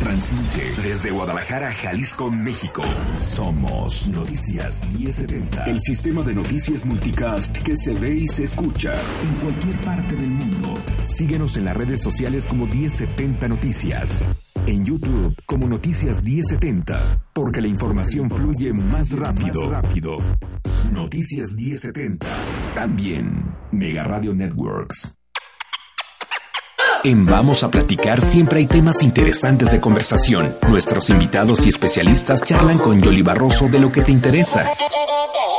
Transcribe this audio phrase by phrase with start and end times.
[0.00, 2.82] Transmite desde Guadalajara, Jalisco, México.
[3.18, 5.64] Somos Noticias 1070.
[5.64, 10.30] El sistema de noticias multicast que se ve y se escucha en cualquier parte del
[10.30, 10.78] mundo.
[11.04, 14.22] Síguenos en las redes sociales como 1070 Noticias.
[14.66, 17.24] En YouTube como Noticias 1070.
[17.32, 19.68] Porque la información fluye más rápido.
[19.70, 20.18] rápido.
[20.92, 22.26] Noticias 1070.
[22.74, 25.17] También Mega Radio Networks.
[27.04, 30.54] En Vamos a Platicar siempre hay temas interesantes de conversación.
[30.68, 34.68] Nuestros invitados y especialistas charlan con Yoli Barroso de lo que te interesa.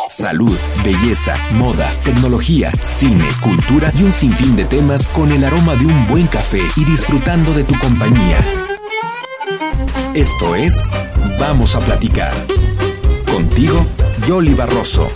[0.09, 5.86] Salud, belleza, moda, tecnología, cine, cultura y un sinfín de temas con el aroma de
[5.86, 8.38] un buen café y disfrutando de tu compañía.
[10.14, 10.89] Esto es
[11.39, 12.33] Vamos a Platicar.
[13.31, 13.86] Contigo,
[14.27, 15.09] Yoli Barroso.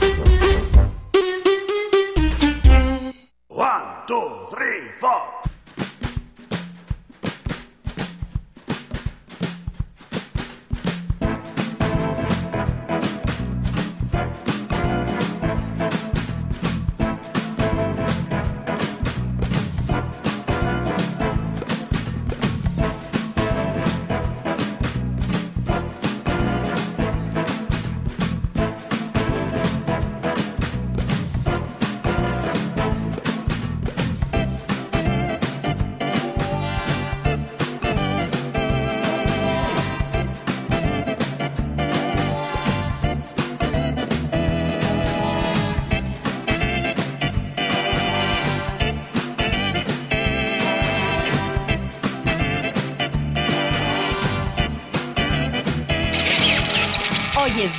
[3.49, 5.32] One, two, three, four.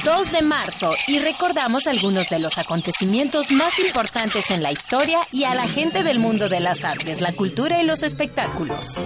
[0.04, 5.44] 2 de marzo y recordamos algunos de los acontecimientos más importantes en la historia y
[5.44, 9.00] a la gente del mundo de las artes, la cultura y los espectáculos.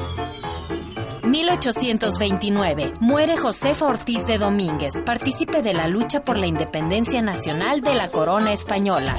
[1.22, 2.94] 1829.
[2.98, 8.10] Muere Josefa Ortiz de Domínguez, partícipe de la lucha por la independencia nacional de la
[8.10, 9.16] corona española.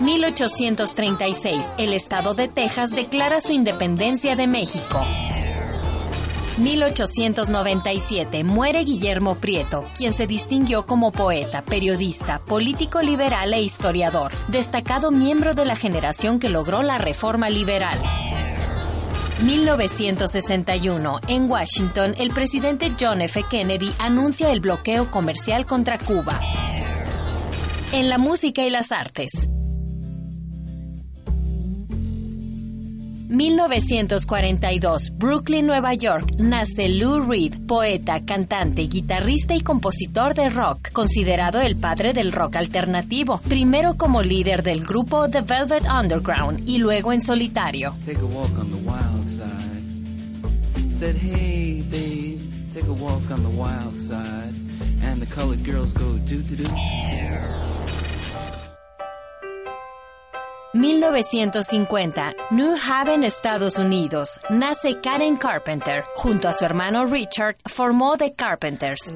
[0.00, 1.66] 1836.
[1.76, 5.04] El estado de Texas declara su independencia de México.
[6.58, 15.10] 1897 muere Guillermo Prieto, quien se distinguió como poeta, periodista, político liberal e historiador, destacado
[15.10, 17.98] miembro de la generación que logró la reforma liberal.
[19.42, 21.20] 1961.
[21.26, 23.44] En Washington, el presidente John F.
[23.48, 26.38] Kennedy anuncia el bloqueo comercial contra Cuba.
[27.92, 29.30] En la música y las artes.
[33.32, 41.60] 1942, Brooklyn, Nueva York, nace Lou Reed, poeta, cantante, guitarrista y compositor de rock, considerado
[41.60, 47.12] el padre del rock alternativo, primero como líder del grupo The Velvet Underground y luego
[47.12, 47.94] en solitario.
[52.72, 54.54] Take a walk on the wild side.
[55.04, 57.31] And the colored girls go doo doo doo.
[60.82, 64.40] 1950, New Haven, Estados Unidos.
[64.50, 66.02] Nace Karen Carpenter.
[66.16, 69.12] Junto a su hermano Richard, formó The Carpenters.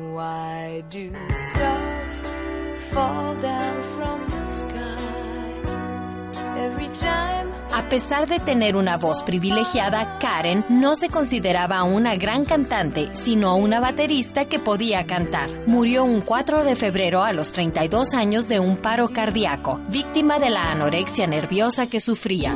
[6.56, 7.55] Every time?
[7.76, 13.54] A pesar de tener una voz privilegiada, Karen no se consideraba una gran cantante, sino
[13.56, 15.50] una baterista que podía cantar.
[15.66, 20.48] Murió un 4 de febrero a los 32 años de un paro cardíaco, víctima de
[20.48, 22.54] la anorexia nerviosa que sufría.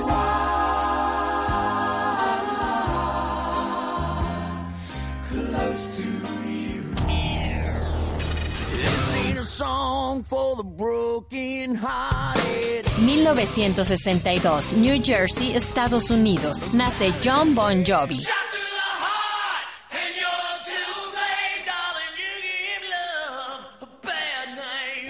[12.99, 16.73] 1962, New Jersey, Estados Unidos.
[16.73, 18.21] Nace John Bon Jovi.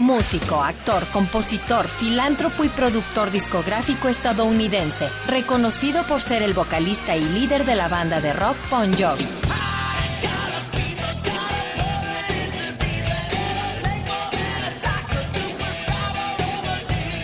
[0.01, 7.65] Músico, actor, compositor, filántropo y productor discográfico estadounidense, reconocido por ser el vocalista y líder
[7.65, 9.70] de la banda de rock Bon Jovi.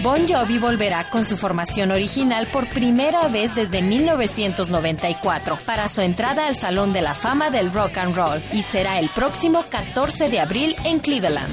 [0.07, 6.47] Bon Jovi volverá con su formación original por primera vez desde 1994 para su entrada
[6.47, 10.39] al Salón de la Fama del Rock and Roll y será el próximo 14 de
[10.39, 11.53] abril en Cleveland.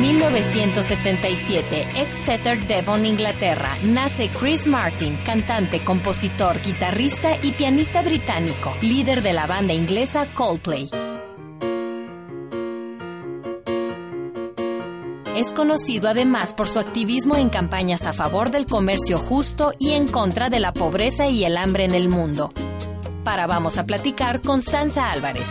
[0.00, 9.32] 1977, Exeter, Devon, Inglaterra, nace Chris Martin, cantante, compositor, guitarrista y pianista británico, líder de
[9.32, 10.88] la banda inglesa Coldplay.
[15.34, 20.08] Es conocido además por su activismo en campañas a favor del comercio justo y en
[20.08, 22.52] contra de la pobreza y el hambre en el mundo.
[23.24, 25.46] Para Vamos a Platicar, Constanza Álvarez.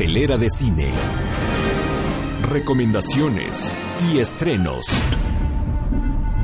[0.00, 0.94] Cartelera de cine.
[2.48, 3.74] Recomendaciones
[4.10, 4.86] y estrenos.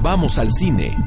[0.03, 1.06] Vamos al cine.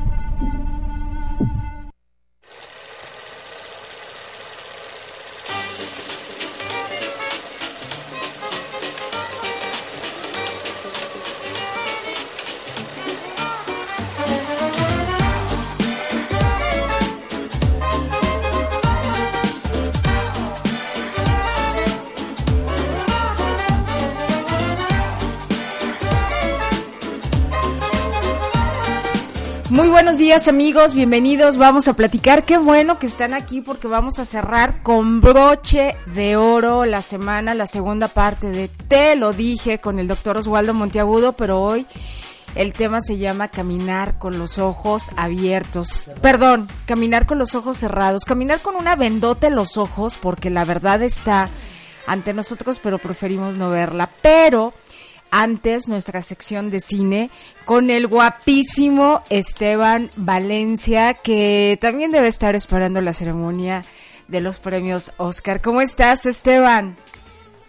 [29.99, 34.23] Buenos días amigos, bienvenidos, vamos a platicar, qué bueno que están aquí porque vamos a
[34.23, 39.99] cerrar con broche de oro la semana, la segunda parte de Te lo dije con
[39.99, 41.85] el doctor Oswaldo Monteagudo, pero hoy
[42.55, 48.23] el tema se llama caminar con los ojos abiertos, perdón, caminar con los ojos cerrados,
[48.23, 51.49] caminar con una vendota en los ojos porque la verdad está
[52.07, 54.73] ante nosotros, pero preferimos no verla, pero
[55.31, 57.29] antes nuestra sección de cine
[57.65, 63.83] con el guapísimo Esteban Valencia, que también debe estar esperando la ceremonia
[64.27, 65.61] de los premios Oscar.
[65.61, 66.95] ¿Cómo estás, Esteban?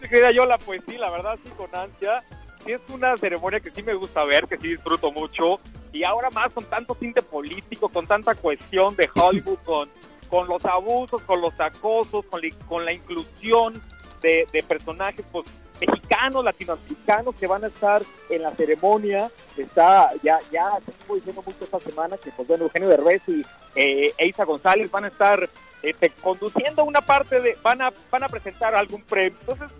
[0.01, 2.23] Mi querida Yola, pues sí, la verdad sí con ansia.
[2.65, 5.61] Sí es una ceremonia que sí me gusta ver, que sí disfruto mucho.
[5.93, 9.89] Y ahora más con tanto tinte político, con tanta cuestión de Hollywood, con,
[10.29, 13.83] con los abusos, con los acosos, con, con la inclusión
[14.23, 15.47] de personajes pues
[15.81, 19.31] mexicanos, latinoamericanos que van a estar en la ceremonia.
[19.57, 23.45] Está, ya, ya estuvo diciendo mucho esta semana que pues bueno, Eugenio Derbez y
[23.75, 25.49] eh, Eiza González van a estar
[25.83, 29.39] este, conduciendo una parte de, van a, van a presentar algún premio.
[29.41, 29.71] Entonces,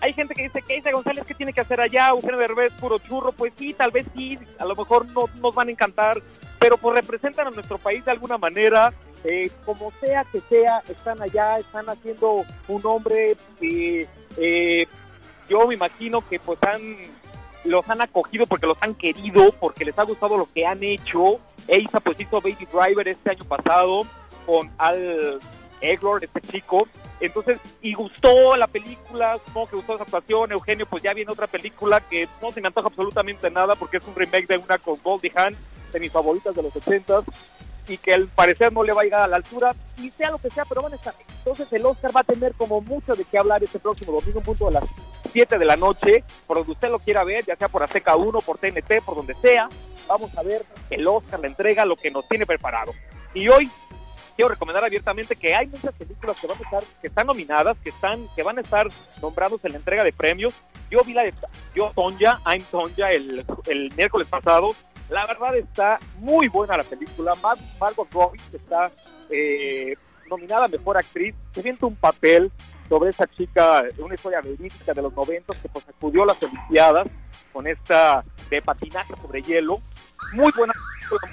[0.00, 2.08] hay gente que dice que Isa González, ¿qué tiene que hacer allá?
[2.08, 3.32] Eugenio Derbez, puro churro.
[3.32, 6.22] Pues sí, tal vez sí, a lo mejor no nos van a encantar,
[6.58, 8.92] pero pues representan a nuestro país de alguna manera.
[9.24, 13.34] Eh, como sea que sea, están allá, están haciendo un hombre.
[13.62, 14.86] Eh, eh,
[15.48, 16.96] yo me imagino que pues han
[17.64, 21.40] los han acogido porque los han querido, porque les ha gustado lo que han hecho.
[21.66, 24.02] Eiza pues hizo Baby Driver este año pasado
[24.44, 25.40] con Al
[25.80, 26.86] Eglor, este chico.
[27.20, 30.52] Entonces, y gustó la película, supongo que gustó esa actuación.
[30.52, 34.06] Eugenio, pues ya viene otra película que no se me antoja absolutamente nada porque es
[34.06, 35.56] un remake de una con Goldie Hawn,
[35.92, 37.22] de mis favoritas de los 80
[37.88, 40.38] y que al parecer no le va a llegar a la altura, y sea lo
[40.38, 41.14] que sea, pero van a estar.
[41.38, 44.44] Entonces el Oscar va a tener como mucho de qué hablar este próximo domingo, en
[44.44, 44.84] punto a las
[45.34, 48.40] 7 de la noche, por donde usted lo quiera ver, ya sea por Azteca 1,
[48.40, 49.68] por TNT, por donde sea.
[50.08, 52.92] Vamos a ver el Oscar, la entrega, lo que nos tiene preparado.
[53.34, 53.70] Y hoy
[54.36, 57.90] quiero recomendar abiertamente que hay muchas películas que van a estar, que están nominadas, que
[57.90, 58.88] están, que van a estar
[59.20, 60.54] nombrados en la entrega de premios.
[60.90, 61.34] Yo vi la de
[61.74, 64.74] Yo Tonja, I'm Tonja el, el miércoles pasado.
[65.10, 67.34] La verdad está muy buena la película.
[67.42, 68.90] Mar- Margot Robbie está
[69.30, 69.96] eh,
[70.30, 72.50] nominada a Mejor Actriz, se viene un papel
[72.88, 77.08] sobre esa chica, una historia verídica de los 90 que pues acudió a las Olimpiadas
[77.52, 79.80] con esta de patinaje sobre hielo.
[80.32, 80.72] Muy buena,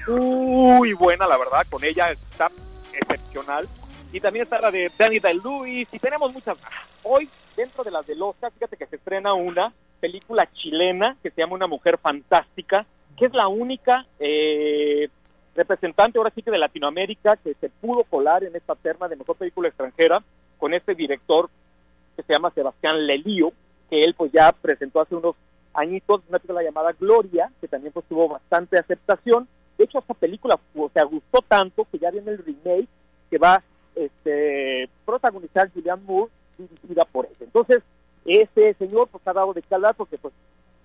[0.07, 2.51] muy buena, la verdad, con ella está
[2.93, 3.67] excepcional.
[4.13, 6.57] Y también está la de Danny Day-Lewis y tenemos muchas.
[7.03, 11.41] Hoy, dentro de las del Oscar, fíjate que se estrena una película chilena que se
[11.41, 12.85] llama Una Mujer Fantástica,
[13.17, 15.09] que es la única eh,
[15.55, 19.37] representante ahora sí que de Latinoamérica que se pudo colar en esta terna de mejor
[19.37, 20.21] película extranjera
[20.61, 21.49] con este director
[22.15, 23.51] que se llama Sebastián Lelío,
[23.89, 25.35] que él pues ya presentó hace unos
[25.73, 29.47] añitos una película llamada Gloria, que también pues tuvo bastante aceptación.
[29.79, 32.87] De hecho, esta película o sea, gustó tanto que ya viene el remake
[33.31, 33.63] que va
[33.95, 37.35] este, protagonizar Julianne Moore, dirigida por él.
[37.39, 37.79] Entonces,
[38.23, 40.33] ese señor pues ha dado de calidad porque pues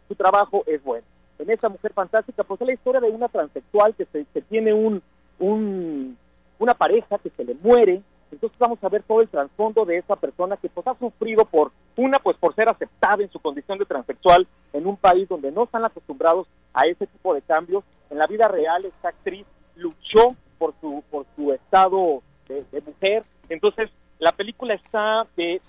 [0.08, 1.04] su trabajo es bueno.
[1.38, 5.02] En esa mujer fantástica, pues es la historia de una transexual que se, tiene un,
[5.38, 6.16] un
[6.58, 8.00] una pareja que se le muere,
[8.32, 11.70] entonces vamos a ver todo el trasfondo de esa persona que pues ha sufrido por
[11.96, 15.64] una pues por ser aceptada en su condición de transexual en un país donde no
[15.64, 17.84] están acostumbrados a ese tipo de cambios.
[18.10, 23.24] En la vida real esta actriz luchó por su por su estado de, mujer.
[23.48, 25.60] Entonces la película está de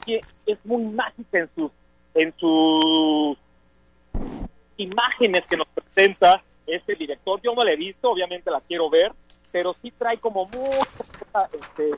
[0.45, 1.71] es muy mágica en sus
[2.15, 3.37] en sus
[4.77, 7.39] imágenes que nos presenta este director.
[7.41, 9.13] Yo no la he visto, obviamente la quiero ver,
[9.51, 11.91] pero sí trae como mucha este,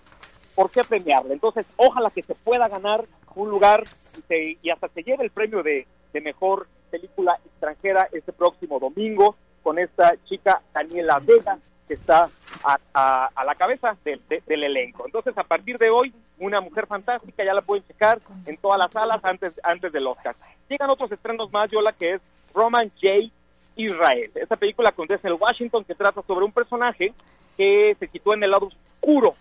[0.59, 1.33] por qué premiarla.
[1.33, 3.85] Entonces, ojalá que se pueda ganar un lugar
[4.17, 8.77] y, se- y hasta se lleve el premio de, de mejor película extranjera este próximo
[8.77, 12.27] domingo con esta chica Daniela Vega que está
[12.61, 15.05] a, a- la cabeza de- de- del elenco.
[15.05, 18.91] Entonces, a partir de hoy, una mujer fantástica, ya la pueden checar en todas las
[18.91, 20.35] salas antes, antes del Oscar.
[20.67, 22.21] Llegan otros estrenos más, Yola, que es
[22.53, 23.31] Roman J.
[23.77, 24.29] Israel.
[24.35, 27.13] Esta película con Denzel Washington que trata sobre un personaje
[27.55, 29.35] que se sitúa en el lado oscuro,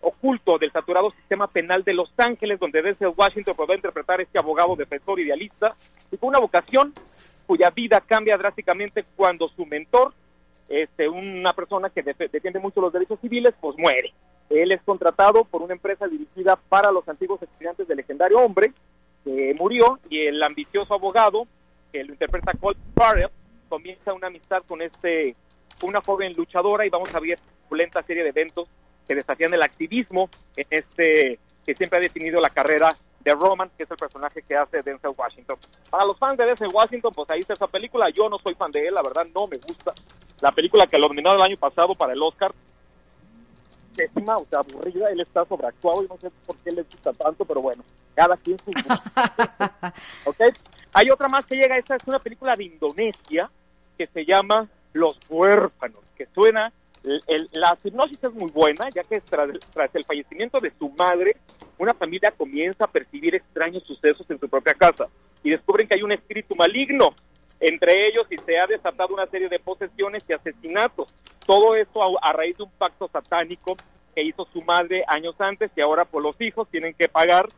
[0.00, 4.76] oculto del saturado sistema penal de Los Ángeles, donde Denzel Washington podrá interpretar este abogado
[4.76, 5.74] defensor idealista
[6.10, 6.94] y con una vocación
[7.46, 10.14] cuya vida cambia drásticamente cuando su mentor,
[10.68, 14.12] este, una persona que defiende mucho los derechos civiles, pues muere.
[14.48, 18.72] Él es contratado por una empresa dirigida para los antiguos estudiantes del legendario hombre
[19.24, 21.46] que murió y el ambicioso abogado
[21.92, 23.30] que lo interpreta Colt Farrell
[23.68, 25.36] comienza una amistad con este
[25.82, 27.38] una joven luchadora y vamos a ver
[27.70, 28.68] una lenta serie de eventos
[29.10, 33.82] que desafían el activismo en este que siempre ha definido la carrera de Roman, que
[33.82, 35.58] es el personaje que hace Denzel Washington.
[35.90, 38.08] Para los fans de Denzel Washington, pues ahí está esa película.
[38.10, 39.92] Yo no soy fan de él, la verdad no me gusta.
[40.40, 42.52] La película que lo nominaron el año pasado para el Oscar,
[43.96, 45.10] pésima, o sea, aburrida.
[45.10, 47.82] Él está sobreactuado y no sé por qué le gusta tanto, pero bueno,
[48.14, 48.70] cada quien su.
[50.24, 50.40] ¿Ok?
[50.92, 53.50] Hay otra más que llega, esta es una película de Indonesia
[53.98, 56.72] que se llama Los Huérfanos, que suena,
[57.04, 61.36] el- la hipnosis es muy buena, ya que tras, tras el fallecimiento de su madre,
[61.78, 65.06] una familia comienza a percibir extraños sucesos en su propia casa
[65.42, 67.14] y descubren que hay un espíritu maligno
[67.58, 71.12] entre ellos y se ha desatado una serie de posesiones y asesinatos.
[71.46, 73.76] Todo esto a, raíz de un pacto satánico
[74.14, 77.48] que hizo su madre años antes y ahora por los hijos tienen que pagar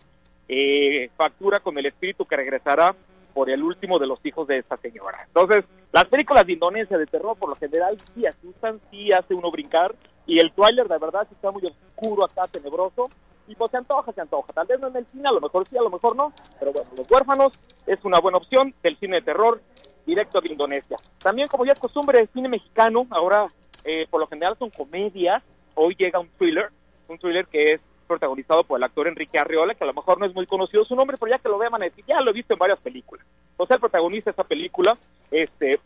[0.48, 2.94] eh, factura con el espíritu que regresará
[3.32, 5.24] por el último de los hijos de esta señora.
[5.26, 9.50] Entonces, las películas de Indonesia de terror por lo general sí asustan, sí hace uno
[9.50, 9.94] brincar
[10.26, 13.08] y el tráiler de verdad sí está muy oscuro acá, tenebroso
[13.48, 14.52] y pues se antoja, se antoja.
[14.52, 16.72] Tal vez no en el cine, a lo mejor sí, a lo mejor no, pero
[16.72, 17.52] bueno, Los Huérfanos
[17.86, 19.60] es una buena opción del cine de terror
[20.06, 20.96] directo de Indonesia.
[21.18, 23.46] También, como ya es costumbre, el cine mexicano, ahora
[23.84, 25.42] eh, por lo general son comedias,
[25.74, 26.70] hoy llega un thriller,
[27.08, 27.80] un thriller que es
[28.12, 30.94] protagonizado por el actor Enrique Arriola, que a lo mejor no es muy conocido su
[30.94, 31.72] nombre, pero ya que lo vean
[32.06, 33.26] ya lo he visto en varias películas.
[33.56, 34.96] O sea, el protagonista de esta película,
[35.30, 35.80] este,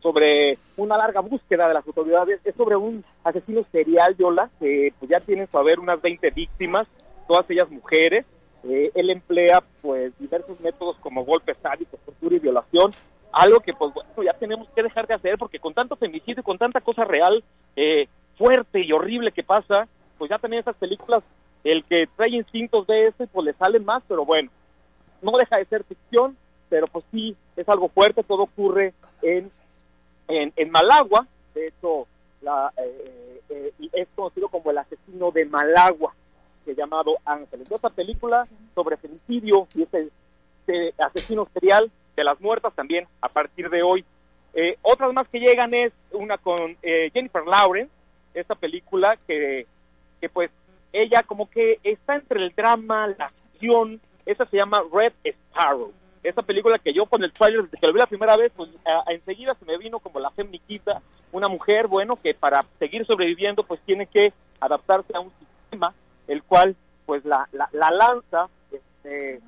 [0.00, 5.10] sobre una larga búsqueda de las autoridades, es sobre un asesino serial, Yola, que pues
[5.10, 6.86] ya tiene en su haber unas 20 víctimas,
[7.28, 8.26] todas ellas mujeres.
[8.64, 12.92] Eh, él emplea pues diversos métodos como golpes sádicos, tortura y violación,
[13.32, 16.58] algo que pues bueno, ya tenemos que dejar de hacer porque con tanto femicidio con
[16.58, 17.42] tanta cosa real,
[17.76, 21.22] eh, fuerte y horrible que pasa, pues ya también esas películas,
[21.64, 24.50] el que trae instintos de ese, pues le salen más, pero bueno,
[25.22, 26.36] no deja de ser ficción,
[26.68, 29.50] pero pues sí, es algo fuerte, todo ocurre en,
[30.28, 32.06] en, en Malagua, de hecho,
[32.40, 36.14] la, eh, eh, es conocido como el asesino de Malagua,
[36.64, 37.60] que llamado Ángel.
[37.60, 40.08] Entonces, esta película sobre femicidio y ese,
[40.66, 44.04] ese asesino serial de las muertas también a partir de hoy.
[44.54, 47.92] Eh, otras más que llegan es una con eh, Jennifer Lawrence,
[48.34, 49.66] esta película que,
[50.20, 50.50] que pues
[50.92, 55.92] ella como que está entre el drama, la acción, esa se llama Red Sparrow.
[56.22, 58.68] Esa película que yo con el trailer, desde que lo vi la primera vez, pues
[59.06, 61.00] enseguida se me vino como la femniquita,
[61.32, 65.94] una mujer, bueno, que para seguir sobreviviendo pues tiene que adaptarse a un sistema
[66.28, 69.40] el cual pues la, la, la lanza, este,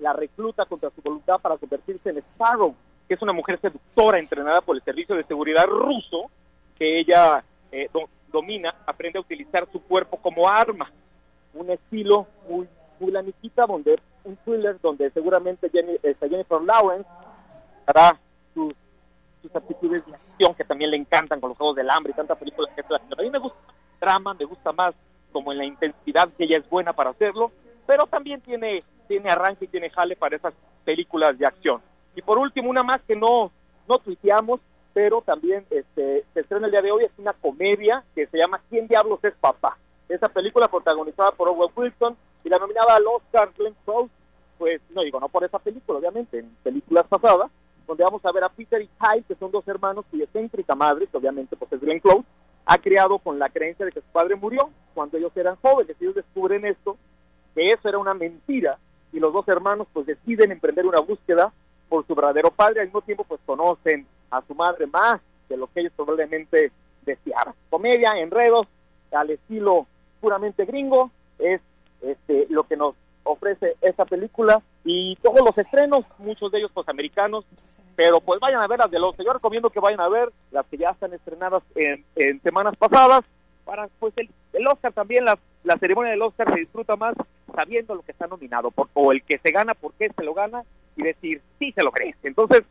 [0.00, 2.74] la recluta contra su voluntad para convertirse en Sparrow,
[3.06, 6.30] que es una mujer seductora entrenada por el servicio de seguridad ruso,
[6.78, 7.90] que ella eh,
[8.30, 10.90] domina, aprende a utilizar su cuerpo como arma.
[11.54, 12.68] Un estilo muy,
[13.00, 15.70] muy la Nikita, donde un thriller donde seguramente
[16.02, 17.08] esta Jennifer Lawrence
[17.86, 18.18] hará
[18.54, 18.74] sus,
[19.42, 22.38] sus aptitudes de acción que también le encantan con los Juegos del Hambre y tantas
[22.38, 22.94] películas que hace.
[22.94, 23.58] A mí me gusta
[24.38, 24.94] me gusta más
[25.32, 27.50] como en la intensidad que ella es buena para hacerlo,
[27.86, 30.54] pero también tiene, tiene arranque y tiene jale para esas
[30.84, 31.80] películas de acción.
[32.14, 33.50] Y por último, una más que no,
[33.88, 34.60] no tuiteamos,
[34.98, 38.60] pero también este, se estrena el día de hoy, es una comedia que se llama
[38.68, 39.78] ¿Quién diablos es papá?
[40.08, 44.10] Esa película protagonizada por Owen Wilson y la nominada al Oscar Glenn Close,
[44.58, 47.48] pues no digo, no por esa película, obviamente, en películas pasadas,
[47.86, 51.06] donde vamos a ver a Peter y Kyle, que son dos hermanos cuya excéntrica madre,
[51.06, 52.24] que obviamente pues es Glenn Close,
[52.66, 55.96] ha criado con la creencia de que su padre murió cuando ellos eran jóvenes.
[56.00, 56.96] Ellos descubren esto,
[57.54, 58.80] que eso era una mentira,
[59.12, 61.52] y los dos hermanos pues deciden emprender una búsqueda
[61.88, 65.66] por su verdadero padre, al mismo tiempo pues conocen a su madre más de lo
[65.68, 66.70] que ellos probablemente
[67.02, 67.54] deseaban.
[67.70, 68.66] Comedia, enredos,
[69.12, 69.86] al estilo
[70.20, 71.60] puramente gringo, es
[72.02, 72.94] este, lo que nos
[73.24, 77.44] ofrece esta película y todos los estrenos, muchos de ellos pues americanos,
[77.96, 80.66] pero pues vayan a ver las de los, yo recomiendo que vayan a ver las
[80.66, 83.24] que ya están estrenadas en, semanas pasadas,
[83.64, 85.38] para pues el, el Oscar también, la,
[85.78, 87.14] ceremonia del Oscar se disfruta más
[87.54, 90.32] sabiendo lo que está nominado, por, o el que se gana, por qué se lo
[90.32, 90.62] gana,
[90.96, 92.14] y decir, sí se lo cree.
[92.22, 92.62] Entonces,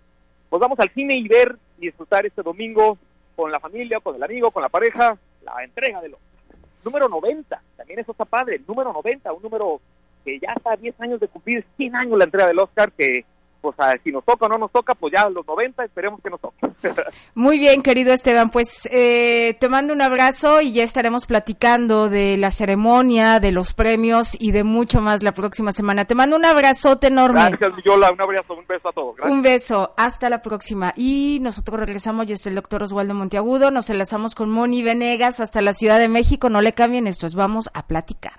[0.49, 2.97] pues vamos al cine y ver y disfrutar este domingo
[3.35, 6.57] con la familia, con el amigo, con la pareja, la entrega del Oscar.
[6.83, 9.81] Número 90, también eso está padre, número 90, un número
[10.23, 13.25] que ya está a 10 años de cumplir 100 años la entrega del Oscar, que
[13.61, 16.21] pues a- si nos toca o no nos toca, pues ya a los 90 esperemos
[16.21, 16.57] que nos toque.
[17.35, 22.37] Muy bien, querido Esteban, pues eh, te mando un abrazo y ya estaremos platicando de
[22.37, 26.05] la ceremonia, de los premios y de mucho más la próxima semana.
[26.05, 27.51] Te mando un abrazote enorme.
[27.59, 29.15] Gracias, Yola, un abrazo, un beso a todos.
[29.15, 29.33] Gracias.
[29.33, 30.93] Un beso, hasta la próxima.
[30.95, 35.61] Y nosotros regresamos, ya es el doctor Oswaldo Monteagudo, nos enlazamos con Moni Venegas hasta
[35.61, 38.33] la Ciudad de México, no le cambien esto, es vamos a platicar.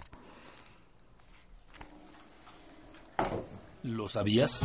[3.88, 4.60] ¿Lo sabías?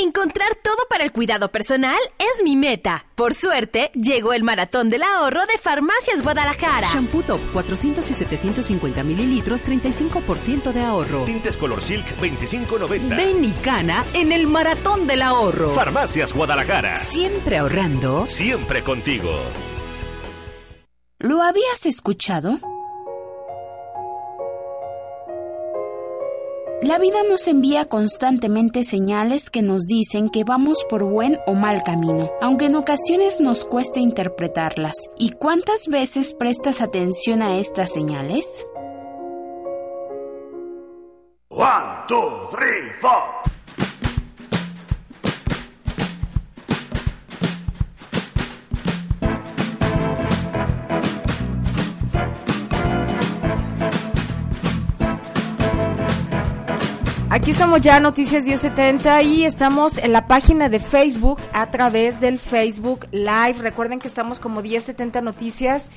[0.00, 3.04] Encontrar todo para el cuidado personal es mi meta.
[3.16, 6.86] Por suerte, llegó el maratón del ahorro de Farmacias Guadalajara.
[6.86, 11.24] Shampoo Top 400 y 750 mililitros, 35% de ahorro.
[11.24, 13.16] Tintes Color Silk 25.90.
[13.16, 15.70] Ven y cana en el maratón del ahorro.
[15.70, 16.96] Farmacias Guadalajara.
[16.98, 18.28] Siempre ahorrando.
[18.28, 19.32] Siempre contigo.
[21.18, 22.60] ¿Lo habías escuchado?
[26.80, 31.82] La vida nos envía constantemente señales que nos dicen que vamos por buen o mal
[31.82, 34.94] camino, aunque en ocasiones nos cueste interpretarlas.
[35.18, 38.64] ¿Y cuántas veces prestas atención a estas señales?
[41.48, 43.57] One, two, three, four.
[57.48, 62.38] Aquí estamos ya, Noticias 1070, y estamos en la página de Facebook a través del
[62.38, 63.54] Facebook Live.
[63.60, 65.90] Recuerden que estamos como 1070 Noticias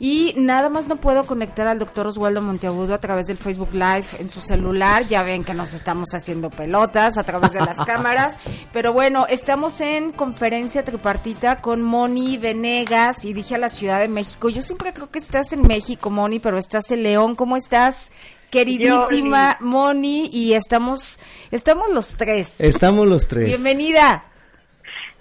[0.00, 4.06] y nada más no puedo conectar al doctor Oswaldo Monteagudo a través del Facebook Live
[4.18, 5.06] en su celular.
[5.06, 8.36] Ya ven que nos estamos haciendo pelotas a través de las cámaras.
[8.72, 14.08] Pero bueno, estamos en conferencia tripartita con Moni Venegas y dije a la Ciudad de
[14.08, 14.48] México.
[14.48, 17.36] Yo siempre creo que estás en México, Moni, pero estás en León.
[17.36, 18.10] ¿Cómo estás?
[18.50, 21.18] Queridísima Moni y estamos
[21.50, 22.60] estamos los tres.
[22.60, 23.46] Estamos los tres.
[23.46, 24.24] Bienvenida.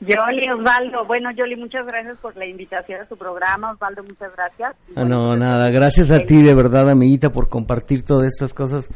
[0.02, 1.06] Yoli, Osvaldo.
[1.06, 3.72] Bueno, Yoli, muchas gracias por la invitación a su programa.
[3.72, 4.76] Osvaldo, muchas gracias.
[4.96, 5.70] Ah, no, nada.
[5.72, 8.90] Gracias a ti, de verdad, amiguita, por compartir todas estas cosas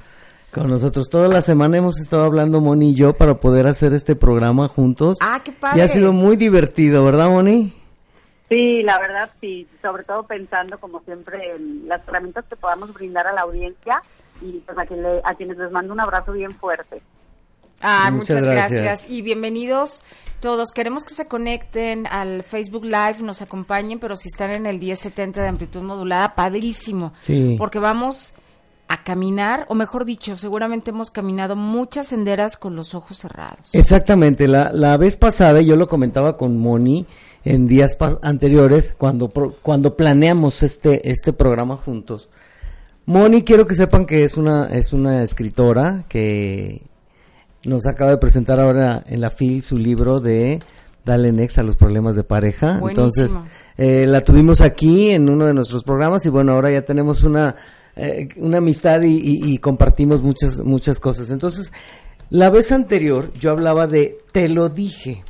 [0.51, 1.09] con nosotros.
[1.09, 5.17] Toda la semana hemos estado hablando, Moni y yo, para poder hacer este programa juntos.
[5.21, 5.79] Ah, qué padre.
[5.79, 7.73] Y ha sido muy divertido, ¿verdad, Moni?
[8.49, 9.67] Sí, la verdad, sí.
[9.81, 14.01] Sobre todo pensando, como siempre, en las herramientas que podamos brindar a la audiencia
[14.41, 17.01] y pues a, quien le- a quienes les mando un abrazo bien fuerte.
[17.81, 18.81] Ah, Muchas muchas, gracias.
[18.81, 19.09] gracias.
[19.11, 20.03] y bienvenidos
[20.41, 20.71] todos.
[20.71, 25.41] Queremos que se conecten al Facebook Live, nos acompañen, pero si están en el 1070
[25.41, 27.13] de amplitud modulada, padrísimo.
[27.21, 27.55] Sí.
[27.57, 28.33] Porque vamos
[28.89, 33.69] a caminar, o mejor dicho, seguramente hemos caminado muchas senderas con los ojos cerrados.
[33.73, 37.05] Exactamente, la, la vez pasada yo lo comentaba con Moni
[37.45, 42.29] en días pa- anteriores cuando pro- cuando planeamos este este programa juntos.
[43.09, 46.83] Moni quiero que sepan que es una es una escritora que
[47.63, 50.59] nos acaba de presentar ahora en la FIL su libro de
[51.05, 52.77] Dale Next a los problemas de pareja.
[52.77, 52.89] Buenísimo.
[52.89, 53.35] Entonces,
[53.79, 57.55] eh, la tuvimos aquí en uno de nuestros programas y bueno, ahora ya tenemos una,
[57.95, 61.31] eh, una amistad y, y- y compartimos muchas, muchas cosas.
[61.31, 61.71] Entonces,
[62.29, 65.23] la vez anterior yo hablaba de te lo dije,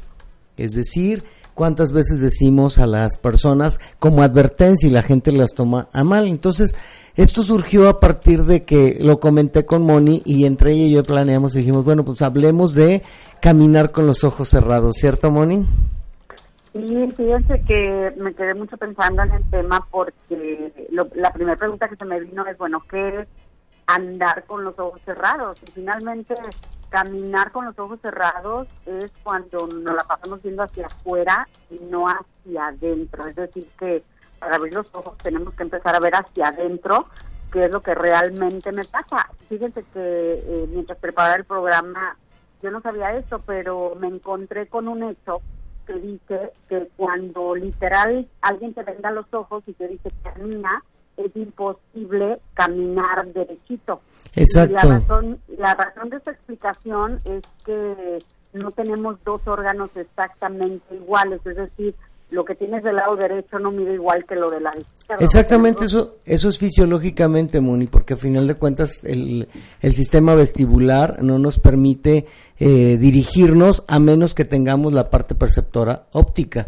[0.58, 1.24] es decir,
[1.56, 6.28] cuántas veces decimos a las personas como advertencia y la gente las toma a mal.
[6.28, 6.74] Entonces,
[7.22, 11.04] esto surgió a partir de que lo comenté con Moni y entre ella y yo
[11.04, 13.02] planeamos y dijimos, bueno, pues hablemos de
[13.42, 15.66] caminar con los ojos cerrados, ¿cierto, Moni?
[16.74, 21.90] Y fíjense que me quedé mucho pensando en el tema porque lo- la primera pregunta
[21.90, 23.28] que se me vino es, bueno, ¿qué es
[23.88, 25.58] andar con los ojos cerrados?
[25.68, 26.36] Y finalmente,
[26.90, 32.06] caminar con los ojos cerrados es cuando nos la pasamos viendo hacia afuera y no
[32.08, 33.28] hacia adentro.
[33.28, 34.04] Es decir, que
[34.40, 37.08] para abrir los ojos tenemos que empezar a ver hacia adentro
[37.52, 39.30] qué es lo que realmente me pasa.
[39.48, 42.18] Fíjense que eh, mientras preparaba el programa,
[42.62, 45.42] yo no sabía esto, pero me encontré con un hecho
[45.88, 50.84] que dice que cuando literal alguien te venga los ojos y te dice camina,
[51.18, 54.02] es imposible caminar derechito.
[54.36, 54.72] Exacto.
[54.72, 58.20] Y la razón, la razón de esta explicación es que
[58.54, 61.96] no tenemos dos órganos exactamente iguales, es decir,
[62.32, 65.24] lo que tienes del lado derecho no mide igual que lo del lado izquierdo.
[65.24, 69.48] Exactamente, eso, eso es fisiológicamente, Moni, porque a final de cuentas el,
[69.82, 72.28] el sistema vestibular no nos permite
[72.60, 76.68] eh, dirigirnos a menos que tengamos la parte perceptora óptica.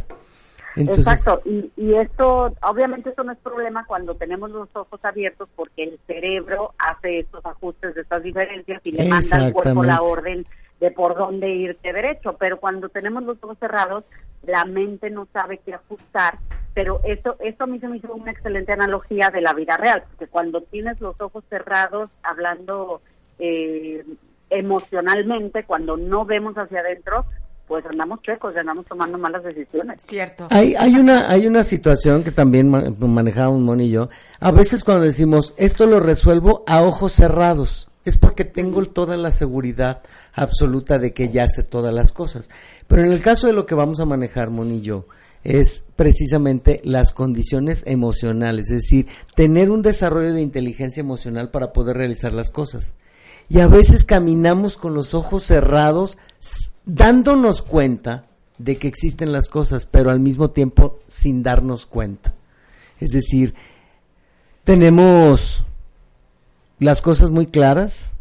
[0.75, 5.49] Entonces, Exacto, y, y esto, obviamente esto no es problema cuando tenemos los ojos abiertos
[5.55, 10.01] porque el cerebro hace estos ajustes de estas diferencias y le manda al cuerpo la
[10.01, 10.45] orden
[10.81, 14.03] de por dónde irte derecho, pero cuando tenemos los ojos cerrados,
[14.43, 16.39] la mente no sabe qué ajustar
[16.73, 20.03] pero eso, eso a mí se me hizo una excelente analogía de la vida real,
[20.09, 23.01] porque cuando tienes los ojos cerrados, hablando
[23.39, 24.05] eh,
[24.49, 27.25] emocionalmente, cuando no vemos hacia adentro,
[27.67, 30.01] pues andamos checos, andamos tomando malas decisiones.
[30.01, 30.47] Cierto.
[30.49, 34.09] Hay, hay una hay una situación que también manejamos Moni y yo.
[34.39, 39.31] A veces cuando decimos esto lo resuelvo a ojos cerrados, es porque tengo toda la
[39.31, 40.01] seguridad
[40.33, 42.49] absoluta de que ya sé todas las cosas.
[42.87, 45.05] Pero en el caso de lo que vamos a manejar Moni y yo,
[45.43, 51.97] es precisamente las condiciones emocionales, es decir, tener un desarrollo de inteligencia emocional para poder
[51.97, 52.93] realizar las cosas.
[53.49, 56.17] Y a veces caminamos con los ojos cerrados,
[56.85, 58.25] dándonos cuenta
[58.57, 62.33] de que existen las cosas, pero al mismo tiempo sin darnos cuenta.
[62.99, 63.55] Es decir,
[64.63, 65.65] tenemos
[66.81, 68.11] las cosas muy claras,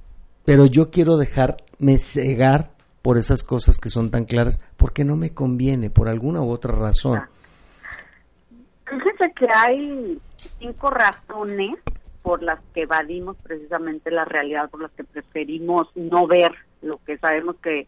[0.44, 2.68] pero yo quiero dejarme cegar
[3.00, 6.74] por esas cosas que son tan claras, porque no me conviene, por alguna u otra
[6.74, 7.22] razón.
[8.84, 10.18] Fíjese que hay
[10.58, 11.78] cinco razones
[12.20, 17.16] por las que evadimos precisamente la realidad, por las que preferimos no ver lo que
[17.16, 17.86] sabemos que,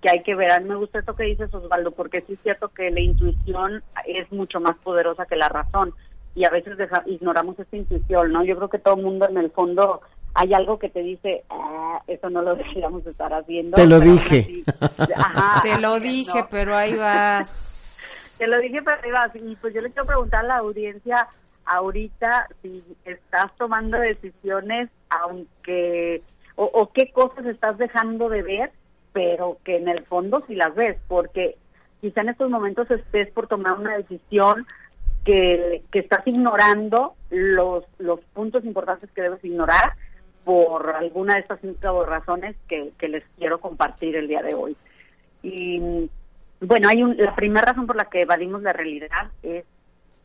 [0.00, 0.52] que hay que ver.
[0.52, 3.82] A mí me gusta esto que dices, Osvaldo, porque sí es cierto que la intuición
[4.06, 5.92] es mucho más poderosa que la razón
[6.34, 8.44] y a veces ignoramos esta intuición, ¿no?
[8.44, 10.00] Yo creo que todo el mundo en el fondo
[10.34, 13.76] hay algo que te dice, ah, eso no lo deberíamos estar haciendo.
[13.76, 14.64] Te lo dije.
[15.62, 18.36] te lo dije, pero ahí vas.
[18.38, 19.30] Te lo dije, pero ahí vas.
[19.36, 21.28] Y pues yo le quiero preguntar a la audiencia
[21.66, 26.22] ahorita si estás tomando decisiones, aunque,
[26.56, 28.72] o, o qué cosas estás dejando de ver,
[29.12, 31.56] pero que en el fondo sí las ves, porque
[32.00, 34.66] quizá en estos momentos estés por tomar una decisión
[35.24, 39.94] que, que estás ignorando los, los puntos importantes que debes ignorar
[40.44, 44.76] por alguna de estas cinco razones que, les quiero compartir el día de hoy.
[45.42, 46.08] Y
[46.60, 49.64] bueno, hay un, la primera razón por la que evadimos la realidad es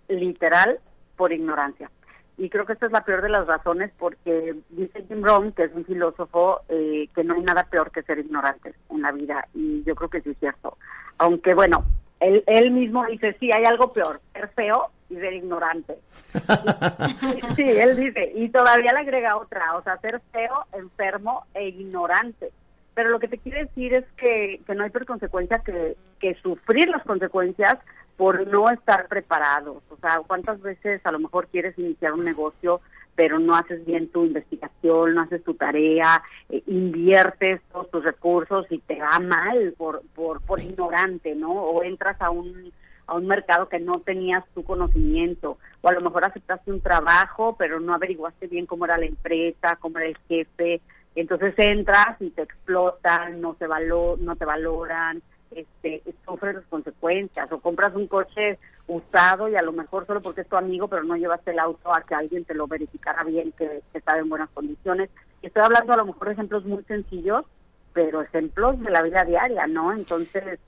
[0.08, 0.80] literal
[1.16, 1.90] por ignorancia.
[2.38, 5.64] Y creo que esta es la peor de las razones porque dice Jim Rohn, que
[5.64, 9.46] es un filósofo, eh, que no hay nada peor que ser ignorante en la vida.
[9.54, 10.78] Y yo creo que sí es cierto.
[11.18, 11.84] Aunque bueno,
[12.22, 15.98] él, él mismo dice, sí, hay algo peor, ser feo y ser ignorante.
[17.56, 22.52] sí, él dice, y todavía le agrega otra, o sea, ser feo, enfermo e ignorante.
[22.94, 26.36] Pero lo que te quiere decir es que, que no hay peor consecuencia que, que
[26.36, 27.78] sufrir las consecuencias
[28.18, 29.82] por no estar preparados.
[29.90, 32.82] O sea, ¿cuántas veces a lo mejor quieres iniciar un negocio,
[33.16, 38.66] pero no haces bien tu investigación, no haces tu tarea, eh, inviertes todos tus recursos
[38.70, 41.52] y te va mal por, por, por ignorante, ¿no?
[41.52, 42.74] O entras a un
[43.10, 47.56] a un mercado que no tenías tu conocimiento, o a lo mejor aceptaste un trabajo,
[47.58, 50.82] pero no averiguaste bien cómo era la empresa, cómo era el jefe,
[51.16, 57.52] entonces entras y te explotan, no te valo no te valoran, este, sufres las consecuencias,
[57.52, 61.04] o compras un coche usado y a lo mejor solo porque es tu amigo, pero
[61.04, 64.30] no llevaste el auto a que alguien te lo verificara bien, que, que está en
[64.30, 65.10] buenas condiciones.
[65.42, 67.46] Estoy hablando a lo mejor de ejemplos muy sencillos,
[67.94, 69.94] pero ejemplos de la vida diaria, ¿no?
[69.94, 70.60] Entonces,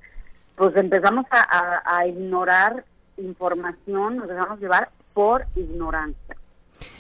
[0.56, 2.84] pues empezamos a, ignorar
[3.18, 6.36] información, nos dejamos llevar por ignorancia.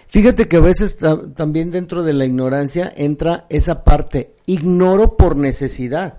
[0.07, 0.97] Fíjate que a veces
[1.35, 6.17] también dentro de la ignorancia entra esa parte, ignoro por necesidad.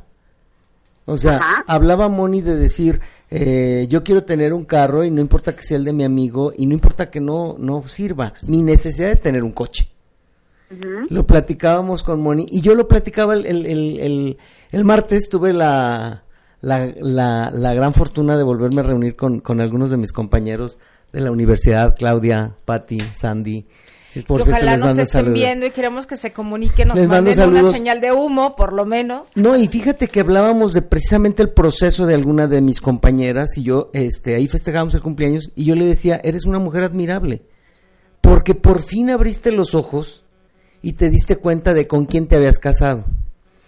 [1.04, 5.54] O sea, hablaba Moni de decir, eh, yo quiero tener un carro y no importa
[5.56, 9.10] que sea el de mi amigo y no importa que no, no sirva, mi necesidad
[9.10, 9.88] es tener un coche.
[11.10, 14.38] Lo platicábamos con Moni y yo lo platicaba el, el, el,
[14.70, 16.22] el martes, tuve la,
[16.62, 20.78] la, la, la gran fortuna de volverme a reunir con, con algunos de mis compañeros
[21.12, 23.66] de la universidad, Claudia, Patti, Sandy.
[24.26, 28.00] Por que ojalá nos estén viendo y queremos que se comuniquen, nos manden una señal
[28.00, 29.30] de humo, por lo menos.
[29.34, 33.62] No, y fíjate que hablábamos de precisamente el proceso de alguna de mis compañeras y
[33.62, 37.42] yo, este, ahí festejábamos el cumpleaños y yo le decía, eres una mujer admirable,
[38.20, 40.24] porque por fin abriste los ojos
[40.82, 43.06] y te diste cuenta de con quién te habías casado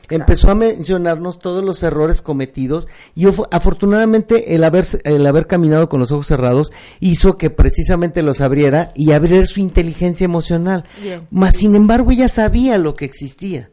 [0.08, 6.00] empezó a mencionarnos todos los errores cometidos y afortunadamente el haber, el haber caminado con
[6.00, 10.84] los ojos cerrados hizo que precisamente los abriera y abriera su inteligencia emocional.
[11.30, 13.70] Más sin embargo ella sabía lo que existía,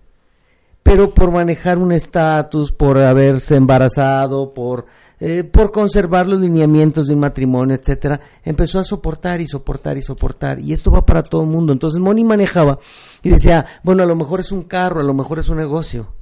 [0.83, 4.85] pero por manejar un estatus, por haberse embarazado, por
[5.23, 10.01] eh, por conservar los lineamientos de un matrimonio, etcétera, empezó a soportar y soportar y
[10.01, 10.59] soportar.
[10.59, 11.71] Y esto va para todo el mundo.
[11.71, 12.79] Entonces Moni manejaba
[13.21, 16.20] y decía, bueno, a lo mejor es un carro, a lo mejor es un negocio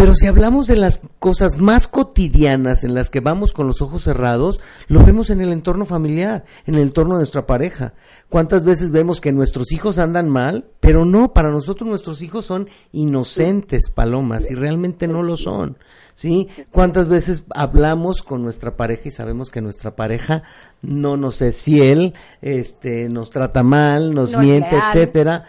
[0.00, 4.04] Pero si hablamos de las cosas más cotidianas en las que vamos con los ojos
[4.04, 4.58] cerrados,
[4.88, 7.92] lo vemos en el entorno familiar, en el entorno de nuestra pareja.
[8.30, 10.64] ¿Cuántas veces vemos que nuestros hijos andan mal?
[10.80, 15.76] Pero no, para nosotros nuestros hijos son inocentes, palomas, y realmente no lo son.
[16.14, 16.48] ¿Sí?
[16.70, 20.42] ¿Cuántas veces hablamos con nuestra pareja y sabemos que nuestra pareja
[20.80, 25.44] no nos es fiel, este, nos trata mal, nos miente, etcétera?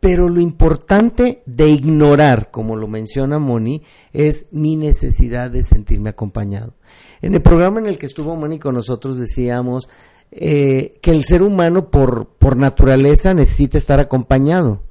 [0.00, 3.82] Pero lo importante de ignorar, como lo menciona Moni,
[4.12, 6.74] es mi necesidad de sentirme acompañado.
[7.20, 9.88] En el programa en el que estuvo Moni con nosotros decíamos
[10.30, 14.82] eh, que el ser humano por, por naturaleza necesita estar acompañado.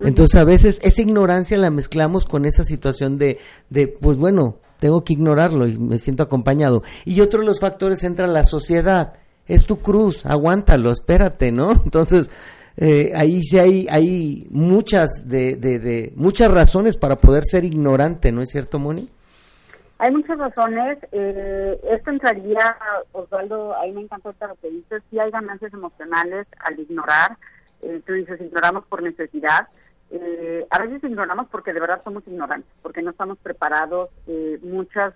[0.00, 3.38] Entonces a veces esa ignorancia la mezclamos con esa situación de,
[3.70, 6.82] de, pues bueno, tengo que ignorarlo y me siento acompañado.
[7.04, 9.14] Y otro de los factores entra la sociedad.
[9.46, 11.72] Es tu cruz, aguántalo, espérate, ¿no?
[11.84, 12.30] Entonces,
[12.76, 18.42] eh, ahí sí hay, hay muchas, de, de, muchas razones para poder ser ignorante, ¿no
[18.42, 19.08] es cierto, Moni?
[19.98, 20.98] Hay muchas razones.
[21.12, 22.76] Eh, esto entraría,
[23.12, 27.38] Osvaldo, ahí me encantó lo que dices, sí hay ganancias emocionales al ignorar.
[27.82, 29.68] Eh, tú dices, ignoramos por necesidad.
[30.10, 34.10] Eh, a veces ignoramos porque de verdad somos ignorantes, porque no estamos preparados.
[34.26, 35.14] Eh, muchas,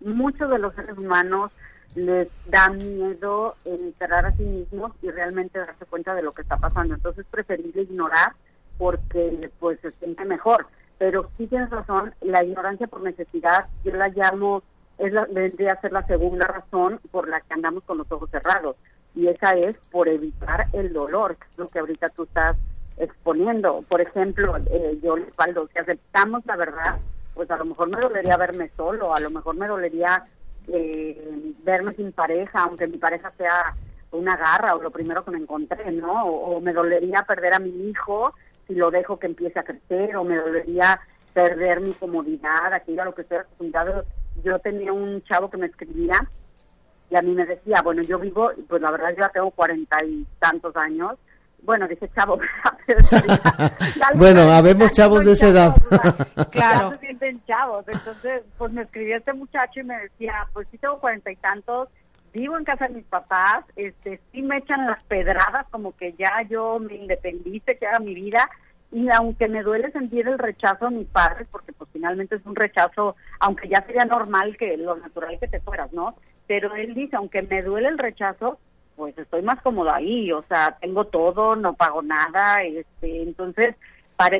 [0.00, 1.50] muchos de los seres humanos
[1.94, 6.56] les da miedo encerrar a sí mismos y realmente darse cuenta de lo que está
[6.56, 6.94] pasando.
[6.94, 8.32] Entonces es preferible ignorar
[8.78, 10.66] porque pues se siente mejor.
[10.98, 14.62] Pero sí tienes razón, la ignorancia por necesidad, yo la llamo,
[14.98, 18.30] es la, vendría a ser la segunda razón por la que andamos con los ojos
[18.30, 18.76] cerrados.
[19.14, 22.56] Y esa es por evitar el dolor, que es lo que ahorita tú estás
[22.96, 23.84] exponiendo.
[23.88, 26.98] Por ejemplo, eh, yo, Paldo, si aceptamos la verdad,
[27.34, 30.24] pues a lo mejor me dolería verme solo, a lo mejor me dolería
[30.68, 33.74] eh, verme sin pareja, aunque mi pareja sea
[34.12, 36.26] una garra o lo primero que me encontré, ¿no?
[36.26, 38.34] O, me dolería perder a mi hijo
[38.66, 41.00] si lo dejo que empiece a crecer, o me dolería
[41.32, 44.04] perder mi comodidad, aquí a lo que estoy acostumbrado.
[44.44, 46.28] Yo tenía un chavo que me escribía
[47.10, 50.02] y a mí me decía, bueno, yo vivo, pues la verdad yo ya tengo cuarenta
[50.04, 51.18] y tantos años,
[51.62, 52.38] bueno, dice chavo,
[54.14, 55.74] bueno, habemos chavos de esa edad.
[56.50, 56.92] claro.
[56.92, 57.84] se sienten chavos.
[57.88, 61.88] Entonces, pues me escribió este muchacho y me decía, pues sí tengo cuarenta y tantos,
[62.32, 66.42] vivo en casa de mis papás, este, sí me echan las pedradas como que ya
[66.48, 68.48] yo me independice, que haga mi vida,
[68.90, 72.56] y aunque me duele sentir el rechazo de mis padres, porque pues finalmente es un
[72.56, 76.16] rechazo, aunque ya sería normal que lo natural que te fueras, ¿no?
[76.46, 78.58] Pero él dice, aunque me duele el rechazo,
[78.96, 83.74] pues estoy más cómodo ahí, o sea, tengo todo, no pago nada, este, entonces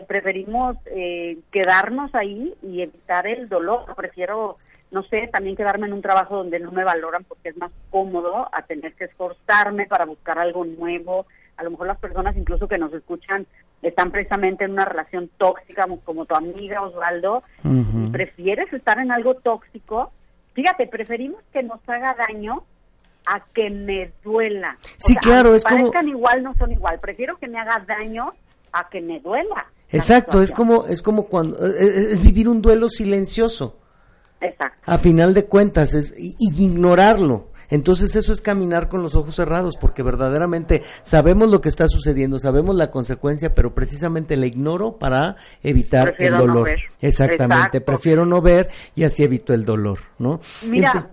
[0.07, 3.95] preferimos eh, quedarnos ahí y evitar el dolor.
[3.97, 4.57] Prefiero,
[4.91, 8.49] no sé, también quedarme en un trabajo donde no me valoran porque es más cómodo
[8.53, 11.27] a tener que esforzarme para buscar algo nuevo.
[11.57, 13.47] A lo mejor las personas incluso que nos escuchan
[13.83, 17.43] están precisamente en una relación tóxica como tu amiga Osvaldo.
[18.13, 20.13] ¿Prefieres estar en algo tóxico?
[20.55, 22.63] Fíjate, preferimos que nos haga daño
[23.27, 24.77] a que me duela.
[24.99, 25.93] sí, claro, es como...
[26.07, 26.99] igual, no son igual.
[27.01, 28.33] Prefiero que me haga daño
[28.73, 29.67] a que me duela.
[29.91, 33.79] Exacto, es como, es como cuando, e, e, es, vivir un duelo silencioso.
[34.41, 34.79] Exacto.
[34.87, 37.53] A final de cuentas, es, y, ignorarlo.
[37.69, 42.39] Entonces eso es caminar con los ojos cerrados, porque verdaderamente sabemos lo que está sucediendo,
[42.39, 46.69] sabemos la consecuencia, pero precisamente la ignoro para evitar el dolor.
[47.01, 50.39] Exactamente, prefiero no ver y así evito el dolor, ¿no?
[50.69, 51.09] Mira,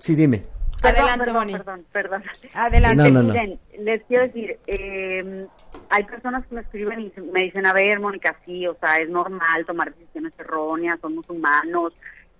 [0.00, 0.46] sí, dime.
[0.82, 2.22] Adelante, perdón, Perdón, perdón.
[2.54, 3.10] Adelante.
[3.10, 5.46] Miren, les quiero decir, eh,
[5.90, 9.08] hay personas que me escriben y me dicen, a ver, Mónica, sí, o sea, es
[9.08, 11.92] normal tomar decisiones erróneas, somos humanos.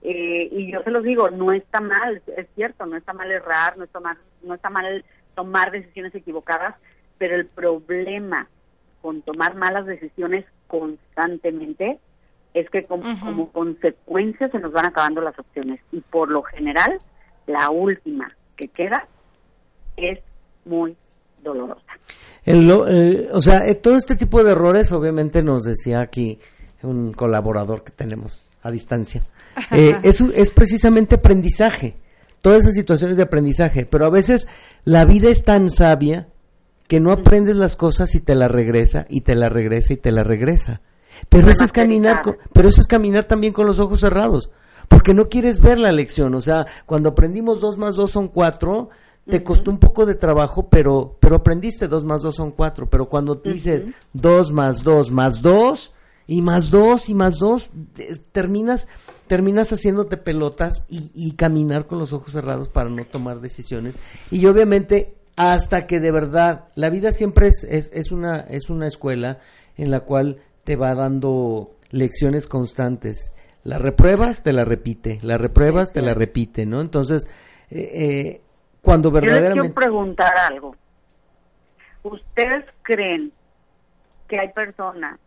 [0.02, 3.76] Eh, y yo se los digo, no está mal, es cierto, no está mal errar,
[3.76, 6.74] no está mal, no está mal tomar decisiones equivocadas,
[7.18, 8.48] pero el problema
[9.02, 11.98] con tomar malas decisiones constantemente
[12.54, 16.98] es que como consecuencia se nos van acabando las opciones y por lo general
[17.50, 19.06] la última que queda
[19.96, 20.18] es
[20.64, 20.96] muy
[21.42, 21.82] dolorosa.
[22.46, 26.38] Eh, o sea, eh, todo este tipo de errores, obviamente nos decía aquí
[26.82, 29.22] un colaborador que tenemos a distancia,
[29.70, 31.96] eh, es, es precisamente aprendizaje,
[32.40, 34.48] todas esas situaciones de aprendizaje, pero a veces
[34.84, 36.28] la vida es tan sabia
[36.88, 40.10] que no aprendes las cosas y te la regresa y te la regresa y te
[40.10, 40.80] la regresa.
[41.28, 44.50] Pero eso es caminar, pero eso es caminar también con los ojos cerrados
[45.00, 46.34] porque no quieres ver la lección.
[46.34, 48.90] O sea, cuando aprendimos dos más dos son cuatro,
[49.24, 52.90] te costó un poco de trabajo, pero, pero aprendiste dos más dos son cuatro.
[52.90, 55.94] Pero cuando te dices dos más dos más dos
[56.26, 57.70] y más dos y más dos,
[58.30, 58.88] terminas,
[59.26, 63.94] terminas haciéndote pelotas y, y caminar con los ojos cerrados para no tomar decisiones.
[64.30, 68.86] Y obviamente hasta que de verdad la vida siempre es, es, es, una, es una
[68.86, 69.38] escuela
[69.78, 73.32] en la cual te va dando lecciones constantes
[73.64, 76.80] la repruebas, te la repite, la repruebas, te la repite, ¿no?
[76.80, 77.26] Entonces,
[77.70, 78.40] eh, eh,
[78.82, 79.56] cuando verdaderamente...
[79.56, 80.76] Yo les quiero preguntar algo.
[82.02, 83.32] ¿Ustedes creen
[84.28, 85.18] que hay personas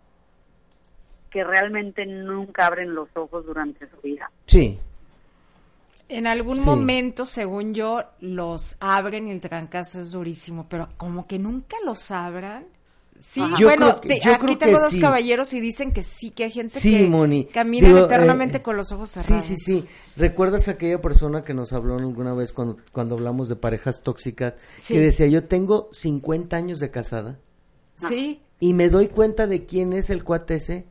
[1.29, 4.29] que realmente nunca abren los ojos durante su vida?
[4.47, 4.79] Sí.
[6.09, 6.65] En algún Sí.
[6.65, 12.11] momento, según yo, los abren y el trancazo es durísimo, pero como que nunca los
[12.11, 12.65] abran.
[13.25, 13.55] Sí, Ajá.
[13.57, 14.99] Yo bueno, creo que- te- yo aquí creo tengo que dos sí.
[14.99, 17.45] caballeros y dicen que sí, que hay gente Sí, que Moni.
[17.45, 19.45] camina Digo, eternamente eh, con los ojos Sí, cerrados.
[19.45, 19.87] sí, sí.
[20.17, 24.55] ¿Recuerdas aquella persona que nos habló alguna vez cuando, cuando hablamos de parejas tóxicas?
[24.77, 24.95] Sí.
[24.95, 27.39] Que decía, yo tengo 50 años de casada
[27.95, 30.85] Sí, y me doy cuenta de quién es el cuate ese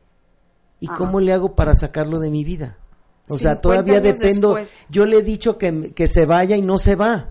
[0.79, 0.95] y Ajá.
[0.97, 2.79] cómo le hago para sacarlo de mi vida.
[3.27, 4.55] O sea, 50 todavía dependo.
[4.55, 4.85] después.
[4.89, 7.29] Yo le he dicho que, que se vaya y no se va.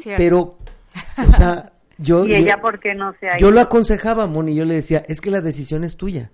[0.00, 0.18] Cierto.
[0.22, 0.58] Pero,
[1.26, 2.24] o sea, yo...
[2.24, 3.54] ¿Y yo- ella por qué no se ha yo ido?
[3.56, 6.30] lo aconsejaba, Moni, yo le decía, es que la decisión es tuya.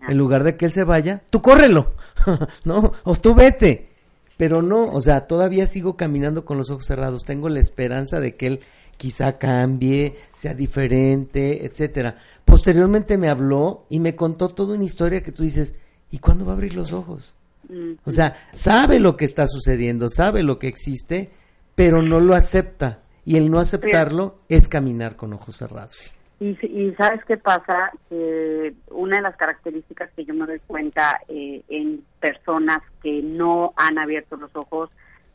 [0.00, 0.06] Ah.
[0.10, 1.92] En lugar de que él se vaya, tú córrelo,
[2.64, 2.92] ¿no?
[3.04, 3.88] O tú vete.
[4.36, 7.24] Pero no, o sea, todavía sigo caminando con los ojos cerrados.
[7.24, 8.60] Tengo la esperanza de que él
[8.96, 12.16] quizá cambie, sea diferente, etcétera.
[12.46, 15.74] Posteriormente me habló y me contó toda una historia que tú dices,
[16.10, 17.34] ¿y cuándo va a abrir los ojos?
[17.68, 17.92] Mm.
[18.06, 21.30] O sea, sabe lo que está sucediendo, sabe lo que existe,
[21.74, 23.00] pero no lo acepta.
[23.24, 26.12] Y el no aceptarlo es caminar con ojos cerrados.
[26.40, 31.20] Y, y sabes qué pasa, que una de las características que yo me doy cuenta
[31.28, 34.90] eh, en personas que no han abierto los ojos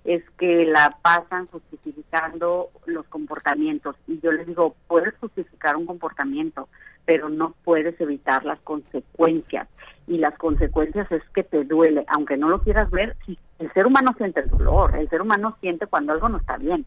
[0.05, 3.95] es que la pasan justificando los comportamientos.
[4.07, 6.69] Y yo les digo, puedes justificar un comportamiento,
[7.05, 9.67] pero no puedes evitar las consecuencias.
[10.07, 13.15] Y las consecuencias es que te duele, aunque no lo quieras ver,
[13.59, 16.85] el ser humano siente el dolor, el ser humano siente cuando algo no está bien.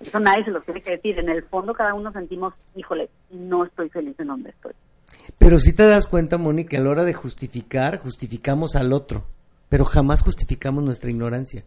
[0.00, 1.18] Eso nadie se lo tiene que decir.
[1.18, 4.72] En el fondo cada uno sentimos, híjole, no estoy feliz en donde estoy.
[5.38, 9.24] Pero si te das cuenta, Mónica, a la hora de justificar, justificamos al otro,
[9.68, 11.64] pero jamás justificamos nuestra ignorancia.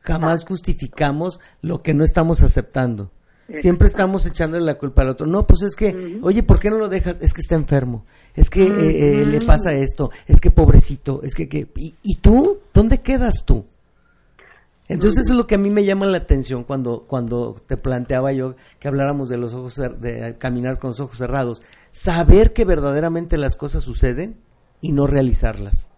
[0.00, 3.10] Jamás justificamos lo que no estamos aceptando.
[3.54, 5.26] Siempre estamos echándole la culpa al otro.
[5.26, 7.16] No, pues es que, oye, ¿por qué no lo dejas?
[7.20, 8.04] Es que está enfermo.
[8.34, 10.10] Es que eh, eh, le pasa esto.
[10.26, 11.20] Es que pobrecito.
[11.22, 12.60] Es que, que ¿y, y tú?
[12.72, 13.66] ¿Dónde quedas tú?
[14.90, 18.32] Entonces eso es lo que a mí me llama la atención cuando, cuando te planteaba
[18.32, 21.62] yo que habláramos de los ojos de caminar con los ojos cerrados.
[21.92, 24.40] Saber que verdaderamente las cosas suceden
[24.80, 25.92] y no realizarlas.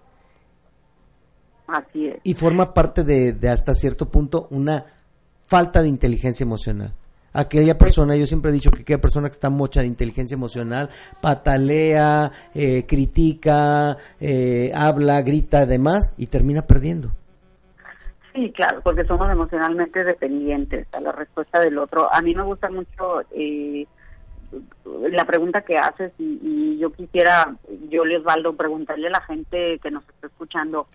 [1.67, 2.21] Así es.
[2.23, 4.85] Y forma parte de, de hasta cierto punto una
[5.47, 6.95] falta de inteligencia emocional.
[7.33, 10.91] Aquella persona, yo siempre he dicho que aquella persona que está mocha de inteligencia emocional,
[11.23, 17.11] patalea, eh, critica, eh, habla, grita, además, y termina perdiendo.
[18.35, 22.09] Sí, claro, porque somos emocionalmente dependientes a la respuesta del otro.
[22.13, 23.87] A mí me gusta mucho eh,
[25.11, 27.55] la pregunta que haces y, yo quisiera,
[27.91, 30.87] yo, Osvaldo, preguntarle a la gente que nos está escuchando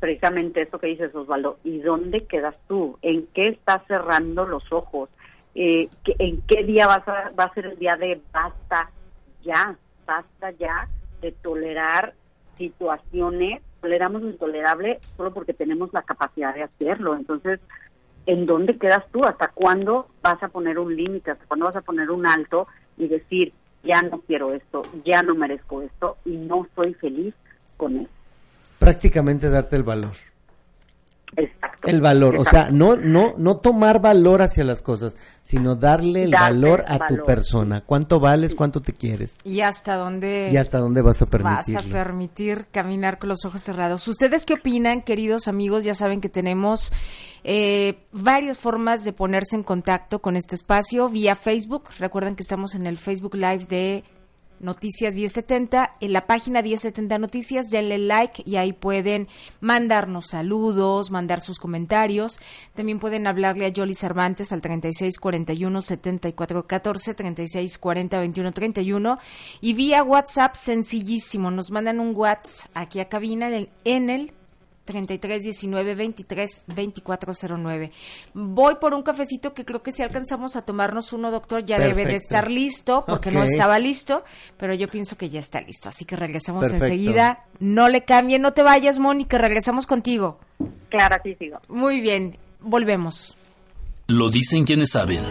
[0.00, 2.98] precisamente esto que dices, Osvaldo, ¿y dónde quedas tú?
[3.02, 5.10] ¿En qué estás cerrando los ojos?
[5.54, 7.02] Eh, ¿qué- ¿En qué día va
[7.36, 8.90] a ser el día de basta
[9.42, 9.76] ya,
[10.06, 10.88] basta ya
[11.20, 12.14] de tolerar
[12.56, 17.16] situaciones, toleramos lo intolerable solo porque tenemos la capacidad de hacerlo.
[17.16, 17.60] Entonces,
[18.26, 19.24] ¿en dónde quedas tú?
[19.24, 21.30] ¿Hasta cuándo vas a poner un límite?
[21.30, 22.66] ¿Hasta cuándo vas a poner un alto
[22.96, 23.52] y decir,
[23.84, 27.34] ya no quiero esto, ya no merezco esto y no soy feliz
[27.76, 28.10] con eso?
[28.78, 30.12] Prácticamente darte el valor.
[31.36, 31.88] Exacto.
[31.88, 36.32] El valor, o sea, no, no, no tomar valor hacia las cosas, sino darle el
[36.32, 37.82] valor a tu persona.
[37.82, 38.54] ¿Cuánto vales?
[38.54, 39.38] ¿Cuánto te quieres?
[39.44, 43.62] ¿Y hasta dónde ¿Y hasta dónde vas a vas a permitir caminar con los ojos
[43.62, 44.08] cerrados?
[44.08, 45.84] ¿Ustedes qué opinan, queridos amigos?
[45.84, 46.92] Ya saben que tenemos
[47.44, 51.84] eh, varias formas de ponerse en contacto con este espacio vía Facebook.
[51.98, 54.04] Recuerden que estamos en el Facebook Live de
[54.60, 59.28] Noticias 1070, en la página 1070 Noticias, denle like y ahí pueden
[59.60, 62.38] mandarnos saludos, mandar sus comentarios.
[62.74, 69.18] También pueden hablarle a Yoli Cervantes al 3641-7414, 3640-2131
[69.60, 71.50] y vía WhatsApp sencillísimo.
[71.50, 73.48] Nos mandan un WhatsApp aquí a cabina
[73.84, 74.32] en el
[74.88, 77.92] 33 19 23 2409.
[78.32, 82.06] Voy por un cafecito que creo que si alcanzamos a tomarnos uno, doctor, ya debe
[82.06, 84.24] de estar listo, porque no estaba listo,
[84.56, 85.90] pero yo pienso que ya está listo.
[85.90, 86.86] Así que regresamos Perfecto.
[86.86, 87.44] enseguida.
[87.60, 90.40] No le cambien, no te vayas, Mónica, regresamos contigo.
[90.88, 91.58] Claro, así sigo.
[91.68, 93.36] Muy bien, volvemos.
[94.06, 95.22] Lo dicen quienes saben.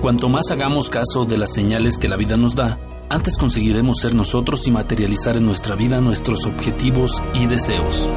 [0.00, 2.78] Cuanto más hagamos caso de las señales que la vida nos da,
[3.08, 8.10] antes conseguiremos ser nosotros y materializar en nuestra vida nuestros objetivos y deseos.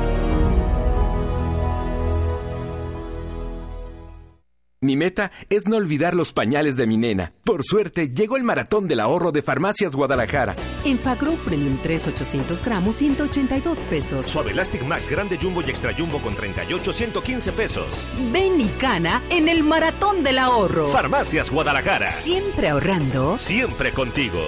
[4.80, 7.34] Mi meta es no olvidar los pañales de mi nena.
[7.44, 10.56] Por suerte, llegó el maratón del ahorro de Farmacias Guadalajara.
[10.86, 14.28] En Fagro Premium 3 800 gramos, 182 pesos.
[14.28, 18.08] Suave Elastic Max Grande Jumbo y Extra Jumbo con 38, 115 pesos.
[18.32, 20.90] Ven y cana en el maratón del ahorro.
[20.90, 22.10] Farmacias Guadalajara.
[22.12, 23.40] Siempre ahorrando.
[23.40, 24.40] Siempre contigo.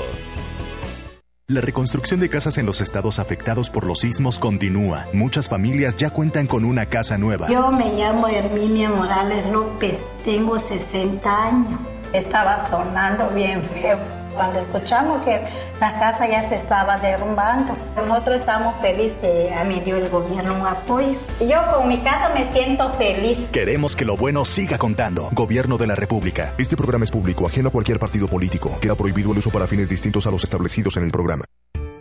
[1.49, 5.07] La reconstrucción de casas en los estados afectados por los sismos continúa.
[5.13, 7.47] Muchas familias ya cuentan con una casa nueva.
[7.47, 11.79] Yo me llamo Herminia Morales López, tengo 60 años.
[12.13, 15.37] Estaba sonando bien feo cuando escuchamos que
[15.81, 17.75] la casa ya se estaba derrumbando.
[18.07, 21.19] Nosotros estamos felices que a mí dio el gobierno un apoyo.
[21.41, 23.37] Yo con mi casa me siento feliz.
[23.51, 25.29] Queremos que lo bueno siga contando.
[25.33, 26.53] Gobierno de la República.
[26.57, 28.77] Este programa es público, ajeno a cualquier partido político.
[28.79, 31.43] Queda prohibido el uso para fines distintos a los establecidos en el programa.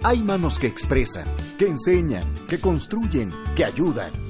[0.05, 1.27] Hay manos que expresan,
[1.59, 4.28] que enseñan, que construyen, que ayudan.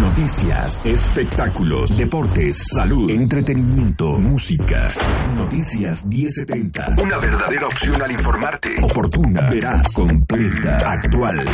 [0.00, 4.90] Noticias, espectáculos, deportes, salud, entretenimiento, música.
[5.34, 6.96] Noticias 1070.
[7.02, 8.82] Una verdadera opción al informarte.
[8.82, 11.44] Oportuna, veraz, completa, actual.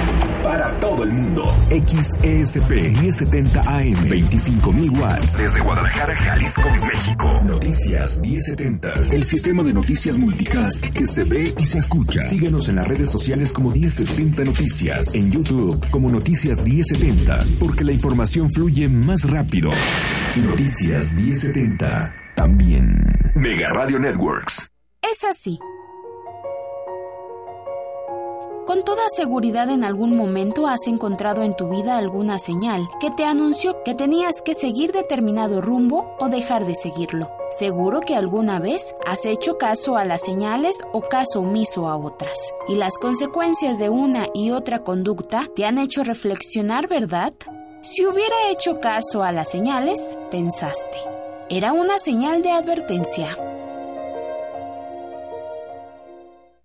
[0.44, 1.42] Para todo el mundo.
[1.70, 2.70] XESP
[3.01, 4.09] 1070 AM.
[4.09, 5.38] 25.000 watts.
[5.38, 7.40] Desde Guadalajara, Jalisco, México.
[7.44, 8.94] Noticias 1070.
[9.11, 12.20] El sistema de noticias multicast que se ve y se escucha.
[12.20, 14.89] Síguenos en las redes sociales como 1070 Noticias.
[15.14, 17.45] En YouTube como Noticias 1070.
[17.59, 19.70] Porque la información fluye más rápido.
[20.45, 22.14] Noticias 1070.
[22.34, 23.01] También.
[23.36, 24.68] Mega Radio Networks.
[25.03, 25.59] Es así.
[28.70, 33.24] Con toda seguridad en algún momento has encontrado en tu vida alguna señal que te
[33.24, 37.32] anunció que tenías que seguir determinado rumbo o dejar de seguirlo.
[37.50, 42.38] Seguro que alguna vez has hecho caso a las señales o caso omiso a otras.
[42.68, 47.32] Y las consecuencias de una y otra conducta te han hecho reflexionar, ¿verdad?
[47.80, 50.98] Si hubiera hecho caso a las señales, pensaste.
[51.48, 53.49] Era una señal de advertencia.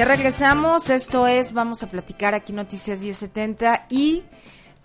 [0.00, 4.22] Ya regresamos, esto es, vamos a platicar aquí Noticias 1070 y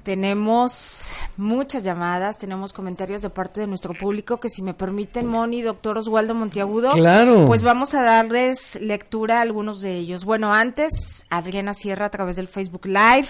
[0.04, 5.62] tenemos muchas llamadas, tenemos comentarios de parte de nuestro público que si me permiten, Moni,
[5.62, 7.46] doctor Oswaldo Monteagudo, Claro.
[7.46, 10.26] pues vamos a darles lectura a algunos de ellos.
[10.26, 13.30] Bueno, antes, Adriana Sierra a través del Facebook Live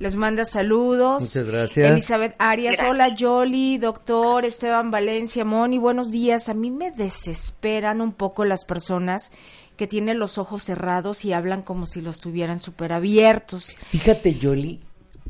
[0.00, 1.22] les manda saludos.
[1.22, 1.92] Muchas gracias.
[1.92, 2.90] Elizabeth Arias, Gracias.
[2.90, 6.48] hola Yoli, doctor Esteban Valencia, Moni, buenos días.
[6.48, 9.30] A mí me desesperan un poco las personas
[9.76, 13.76] que tienen los ojos cerrados y hablan como si los tuvieran súper abiertos.
[13.88, 14.80] Fíjate, Yoli,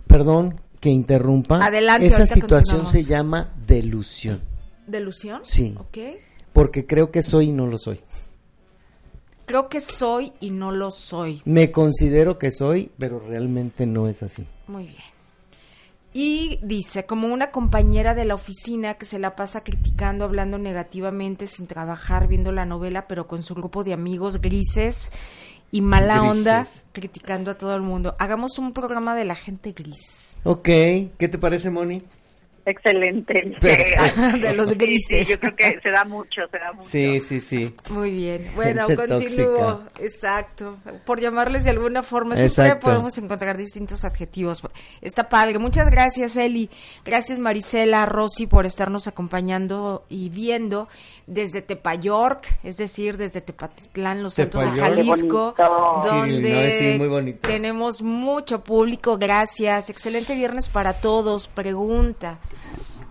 [0.06, 1.64] perdón que interrumpa.
[1.64, 4.40] Adelante, Esa situación se llama delusión.
[4.86, 5.40] ¿Delusión?
[5.44, 5.74] Sí.
[5.78, 5.98] Ok.
[6.52, 8.00] Porque creo que soy y no lo soy.
[9.46, 11.42] Creo que soy y no lo soy.
[11.44, 14.46] Me considero que soy, pero realmente no es así.
[14.66, 15.11] Muy bien.
[16.14, 21.46] Y dice, como una compañera de la oficina que se la pasa criticando, hablando negativamente,
[21.46, 25.10] sin trabajar, viendo la novela, pero con su grupo de amigos grises
[25.70, 26.30] y mala Grises.
[26.30, 28.14] onda, criticando a todo el mundo.
[28.18, 30.38] Hagamos un programa de la gente gris.
[30.44, 32.02] Ok, ¿qué te parece, Moni?
[32.66, 33.56] Excelente.
[34.40, 35.28] de los grises.
[35.28, 36.88] yo creo que se da mucho, se da mucho.
[36.88, 37.74] Sí, sí, sí.
[37.90, 38.50] Muy bien.
[38.62, 39.82] Bueno, continúo.
[40.00, 40.78] Exacto.
[41.04, 44.62] Por llamarles de alguna forma, siempre podemos encontrar distintos adjetivos.
[45.00, 45.58] Está padre.
[45.58, 46.70] Muchas gracias, Eli.
[47.04, 50.88] Gracias, Marisela, Rosy, por estarnos acompañando y viendo
[51.26, 55.54] desde Tepayork, es decir, desde Tepatitlán, Los Santos de Jalisco,
[56.04, 59.18] donde tenemos mucho público.
[59.18, 59.90] Gracias.
[59.90, 61.48] Excelente viernes para todos.
[61.48, 62.38] Pregunta.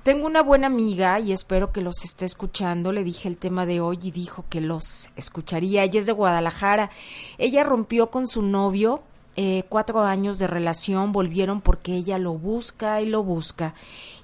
[0.04, 2.92] Tengo una buena amiga y espero que los esté escuchando.
[2.92, 5.84] Le dije el tema de hoy y dijo que los escucharía.
[5.84, 6.90] Ella es de Guadalajara.
[7.38, 9.04] Ella rompió con su novio
[9.38, 13.74] eh, cuatro años de relación volvieron porque ella lo busca y lo busca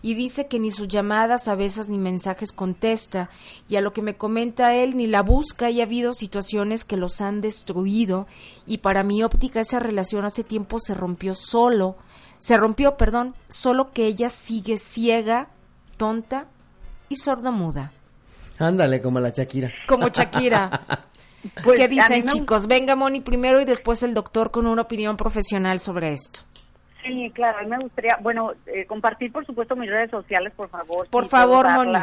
[0.01, 3.29] y dice que ni sus llamadas a veces ni mensajes contesta
[3.69, 6.97] y a lo que me comenta él ni la busca y ha habido situaciones que
[6.97, 8.27] los han destruido
[8.65, 11.95] y para mi óptica esa relación hace tiempo se rompió solo
[12.37, 15.47] se rompió perdón solo que ella sigue ciega
[15.97, 16.45] tonta
[17.09, 17.91] y sordomuda
[18.59, 20.69] ándale como la Shakira como Shakira
[21.63, 22.67] Pues, ¿Qué dicen chicos?
[22.67, 26.41] Venga Moni primero y después el doctor con una opinión profesional sobre esto.
[27.03, 30.69] Sí, claro, a mí me gustaría, bueno, eh, compartir por supuesto mis redes sociales, por
[30.69, 31.07] favor.
[31.09, 31.97] Por favor, Moni.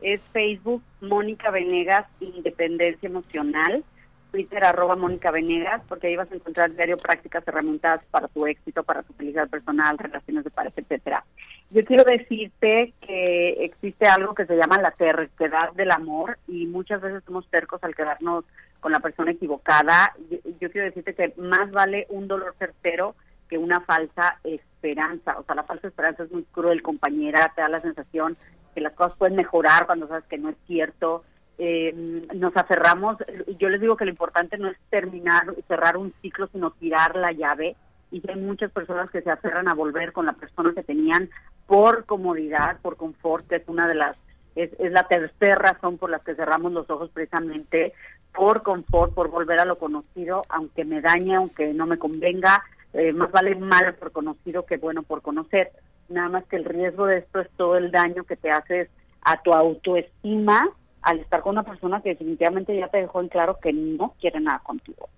[0.00, 3.84] Es Facebook, Mónica Venegas, Independencia Emocional.
[4.32, 8.82] Twitter, arroba Mónica Venegas, porque ahí vas a encontrar diario prácticas, herramientas para tu éxito,
[8.82, 11.24] para tu felicidad personal, relaciones de pareja, etcétera.
[11.70, 17.00] Yo quiero decirte que existe algo que se llama la terquedad del amor y muchas
[17.00, 18.44] veces somos tercos al quedarnos
[18.80, 20.12] con la persona equivocada.
[20.60, 23.14] Yo, quiero decirte que más vale un dolor certero
[23.48, 25.38] que una falsa esperanza.
[25.38, 28.36] O sea, la falsa esperanza es muy cruel, compañera, te da la sensación
[28.74, 31.24] que las cosas pueden mejorar cuando sabes que no es cierto.
[31.58, 33.16] Eh, nos aferramos,
[33.58, 37.32] yo les digo que lo importante no es terminar, cerrar un ciclo, sino tirar la
[37.32, 37.76] llave.
[38.10, 41.30] Y hay muchas personas que se aferran a volver con la persona que tenían
[41.66, 44.18] por comodidad, por confort, que es una de las
[44.54, 47.94] es, es, la tercera razón por la que cerramos los ojos precisamente
[48.34, 53.12] por confort, por volver a lo conocido, aunque me dañe, aunque no me convenga, eh,
[53.12, 55.70] más vale mal por conocido que bueno por conocer.
[56.08, 58.88] Nada más que el riesgo de esto es todo el daño que te haces
[59.22, 60.68] a tu autoestima
[61.02, 64.40] al estar con una persona que definitivamente ya te dejó en claro que no quiere
[64.40, 65.08] nada contigo.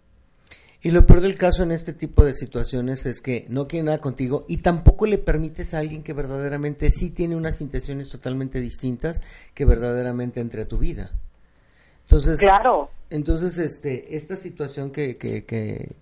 [0.83, 4.03] Y lo peor del caso en este tipo de situaciones es que no quiere nada
[4.03, 9.23] contigo y tampoco le permites a alguien que verdaderamente sí tiene unas intenciones totalmente distintas
[9.55, 11.11] que verdaderamente entre a tu vida.
[12.03, 12.91] Entonces, claro.
[13.09, 15.45] Entonces, este, esta situación que, que,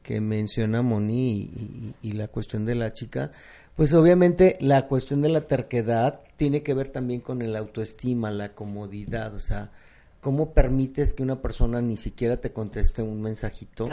[0.03, 3.31] que, menciona Moni y, la cuestión de la chica,
[3.77, 8.51] pues obviamente la cuestión de la terquedad tiene que ver también con el autoestima, la
[8.55, 9.71] comodidad, o sea,
[10.21, 13.89] cómo permites que una persona ni siquiera te conteste un mensajito,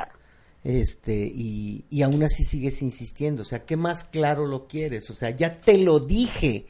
[0.63, 5.09] este, y, y aún así sigues insistiendo, o sea, ¿qué más claro lo quieres?
[5.09, 6.65] O sea, ya te lo dije,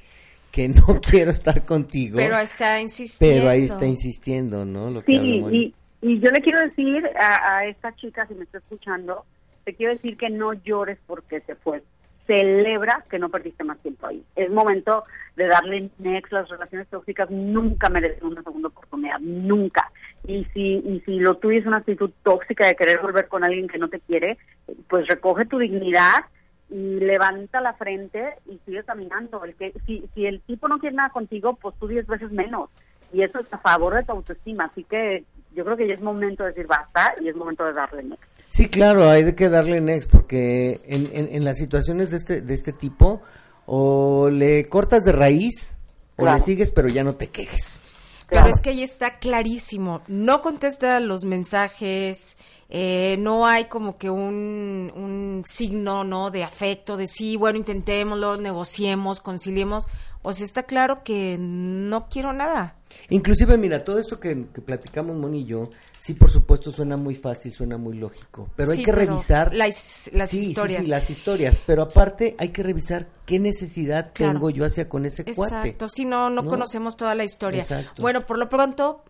[0.52, 2.18] que no quiero estar contigo.
[2.18, 3.38] Pero está insistiendo.
[3.38, 4.90] Pero ahí está insistiendo, ¿no?
[4.90, 9.26] Lo sí, y, y, yo le quiero decir a, esta chica, si me está escuchando,
[9.64, 11.84] te quiero decir que no llores porque se fue.
[12.30, 14.24] Celebra que no perdiste más tiempo ahí.
[14.36, 15.04] Es momento
[15.36, 16.32] de darle next.
[16.32, 19.92] Las relaciones tóxicas nunca merecen una segunda oportunidad, nunca.
[20.28, 23.68] Y si, y si lo tuyo es una actitud tóxica de querer volver con alguien
[23.68, 24.38] que no te quiere,
[24.88, 26.26] pues recoge tu dignidad
[26.70, 29.44] y levanta la frente y sigue caminando.
[29.44, 32.70] El que, si, si el tipo no quiere nada contigo, pues tú diez veces menos.
[33.12, 34.66] Y eso es a favor de tu autoestima.
[34.66, 35.24] Así que
[35.56, 38.29] yo creo que ya es momento de decir basta y es momento de darle next.
[38.50, 42.54] Sí, claro, hay de que darle next porque en, en, las situaciones de este, de
[42.56, 43.22] este tipo
[43.68, 45.76] o le cortas de raíz
[46.18, 47.82] o le sigues pero ya no te quejes.
[48.28, 50.02] Pero es que ahí está clarísimo.
[50.08, 52.38] No contesta los mensajes,
[52.70, 56.30] eh, no hay como que un, un signo, ¿no?
[56.30, 59.88] De afecto, de sí, bueno, intentémoslo, negociemos, conciliemos.
[60.22, 62.76] O sea, está claro que no quiero nada.
[63.10, 67.54] Inclusive, mira, todo esto que, platicamos Moni y yo, sí, por supuesto, suena muy fácil,
[67.54, 70.80] suena muy lógico, pero hay que revisar las, las historias.
[70.80, 75.06] Sí, sí, las historias, pero aparte hay que revisar qué necesidad tengo yo hacia con
[75.06, 75.56] ese cuate.
[75.56, 77.66] Exacto, si no, no, conocemos toda la historia.
[78.00, 79.04] Bueno, por lo pronto,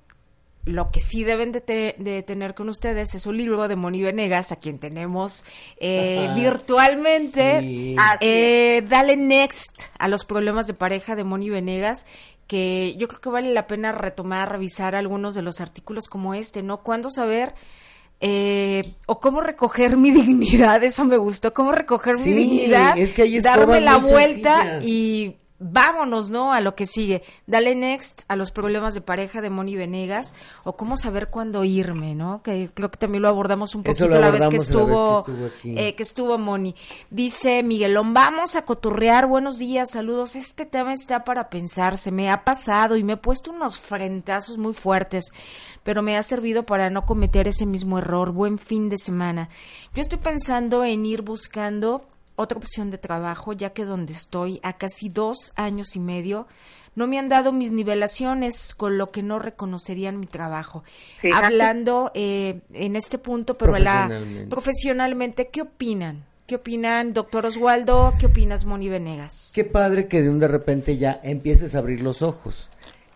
[0.70, 4.58] lo que sí deben de, tener con ustedes es un libro de Moni Venegas, a
[4.58, 5.44] quien tenemos
[5.78, 7.96] eh, virtualmente.
[8.22, 12.06] Eh, dale next a los problemas de pareja de Moni Venegas,
[12.48, 16.64] que yo creo que vale la pena retomar, revisar algunos de los artículos como este,
[16.64, 16.82] ¿no?
[16.84, 17.54] ¿Cuándo saber?
[18.22, 23.42] Eh, o cómo recoger mi dignidad, eso me gustó, cómo recoger mi dignidad, es que
[23.42, 26.54] darme la vuelta y vámonos, ¿no?
[26.54, 27.22] A lo que sigue.
[27.46, 30.34] Dale next a los problemas de pareja de Moni Venegas
[30.64, 32.42] o cómo saber cuándo irme, ¿no?
[32.42, 35.26] Que creo que también lo abordamos un poquito la vez que estuvo,
[35.64, 36.76] eh, que estuvo, Moni.
[37.10, 40.36] Dice Miguelón, vamos a coturrear, buenos días, saludos.
[40.36, 44.58] Este tema está para pensar, se me ha pasado y me he puesto unos frentazos
[44.58, 45.32] muy fuertes,
[45.84, 48.32] pero me ha servido para no cometer ese mismo error.
[48.32, 49.50] Buen fin de semana.
[49.94, 52.06] Yo estoy pensando en ir buscando
[52.40, 56.48] otra opción de trabajo, ya que donde estoy a casi dos años y medio
[56.96, 60.84] no me han dado mis nivelaciones, con lo que no reconocerían mi trabajo.
[61.34, 64.44] Hablando eh, en este punto, pero profesionalmente.
[64.44, 66.26] La, profesionalmente, ¿qué opinan?
[66.48, 68.14] ¿Qué opinan, doctor Oswaldo?
[68.20, 69.52] ¿Qué opinas, Moni Venegas?
[69.54, 72.70] Qué padre que de un de repente ya empieces a abrir los ojos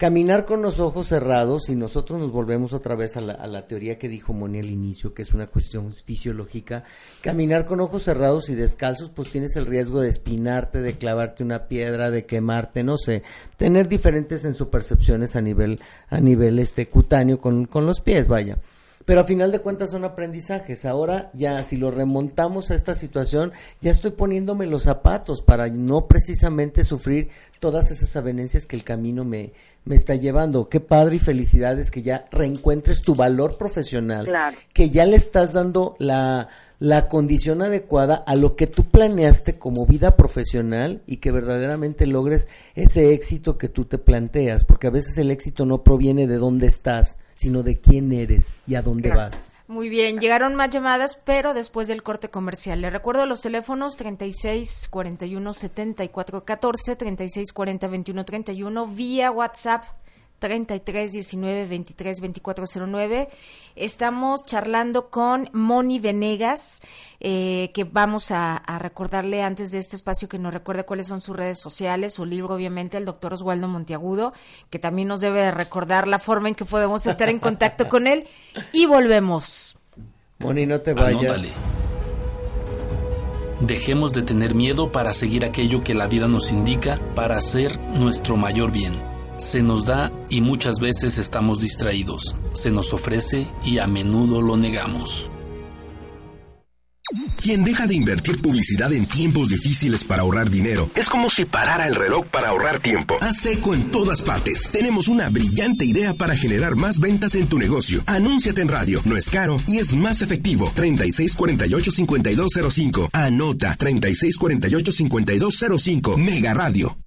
[0.03, 4.09] caminar con los ojos cerrados y nosotros nos volvemos otra vez a la, teoría que
[4.09, 6.83] dijo Moni al inicio, que es una cuestión fisiológica,
[7.21, 11.69] caminar con ojos cerrados y descalzos, pues tienes el riesgo de espinarte, de clavarte una
[11.69, 13.23] piedra, de quemarte, no sé,
[13.55, 15.79] tener diferentes en su percepciones a nivel,
[16.09, 18.57] a nivel este cutáneo con, con los pies, vaya.
[19.05, 20.85] Pero a final de cuentas son aprendizajes.
[20.85, 23.51] Ahora ya si lo remontamos a esta situación,
[23.81, 27.29] ya estoy poniéndome los zapatos para no precisamente sufrir
[27.59, 29.51] todas esas avenencias que el camino me,
[29.85, 30.69] me está llevando.
[30.69, 34.27] Qué padre y felicidades que ya reencuentres tu valor profesional,
[34.73, 36.47] que ya le estás dando la,
[36.79, 42.47] la condición adecuada a lo que tú planeaste como vida profesional y que verdaderamente logres
[42.75, 46.67] ese éxito que tú te planteas, porque a veces el éxito no proviene de dónde
[46.67, 49.53] estás, sino de quién eres y a dónde vas.
[49.67, 52.81] Muy bien, llegaron más llamadas, pero después del corte comercial.
[52.81, 59.83] Le recuerdo los teléfonos 36 41 74 14, 36 40 21 31, vía WhatsApp
[60.43, 63.29] 33 19 23 24 09.
[63.77, 66.81] Estamos charlando con Moni Venegas,
[67.21, 71.33] eh, que vamos a, recordarle antes de este espacio que nos recuerde cuáles son sus
[71.33, 74.33] redes sociales, su libro, obviamente, el doctor Oswaldo Monteagudo,
[74.69, 78.27] que también nos debe recordar la forma en que podemos estar en contacto con él.
[78.73, 79.77] Y volvemos.
[80.39, 81.53] Moni, no te vayas.
[83.61, 88.35] Dejemos de tener miedo para seguir aquello que la vida nos indica para hacer nuestro
[88.35, 89.12] mayor bien.
[89.37, 92.35] Se nos da y muchas veces estamos distraídos.
[92.53, 95.31] Se nos ofrece y a menudo lo negamos.
[97.37, 101.87] Quien deja de invertir publicidad en tiempos difíciles para ahorrar dinero es como si parara
[101.87, 103.17] el reloj para ahorrar tiempo.
[103.21, 104.69] Haz seco en todas partes.
[104.71, 108.01] Tenemos una brillante idea para generar más ventas en tu negocio.
[108.05, 109.01] Anúnciate en radio.
[109.03, 110.71] No es caro y es más efectivo.
[110.75, 113.09] 3648-5205.
[113.11, 116.17] Anota 3648-5205.
[116.17, 116.97] Mega Radio.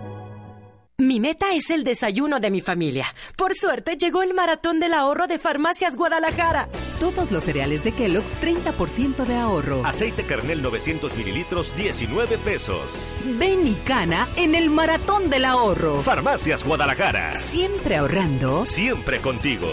[1.00, 3.06] Mi meta es el desayuno de mi familia.
[3.34, 6.68] Por suerte llegó el maratón del ahorro de Farmacias Guadalajara.
[6.98, 9.82] Todos los cereales de Kellogg's 30% de ahorro.
[9.86, 13.10] Aceite Kernel 900 mililitros 19 pesos.
[13.38, 16.02] Ven y cana en el maratón del ahorro.
[16.02, 17.34] Farmacias Guadalajara.
[17.34, 18.66] Siempre ahorrando.
[18.66, 19.68] Siempre contigo.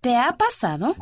[0.00, 0.96] ¿Te ha pasado?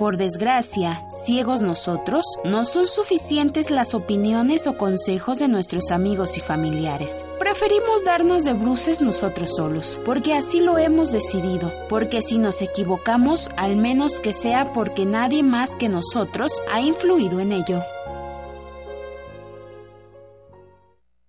[0.00, 6.40] Por desgracia, ciegos nosotros, no son suficientes las opiniones o consejos de nuestros amigos y
[6.40, 7.22] familiares.
[7.38, 13.50] Preferimos darnos de bruces nosotros solos, porque así lo hemos decidido, porque si nos equivocamos,
[13.58, 17.82] al menos que sea porque nadie más que nosotros ha influido en ello.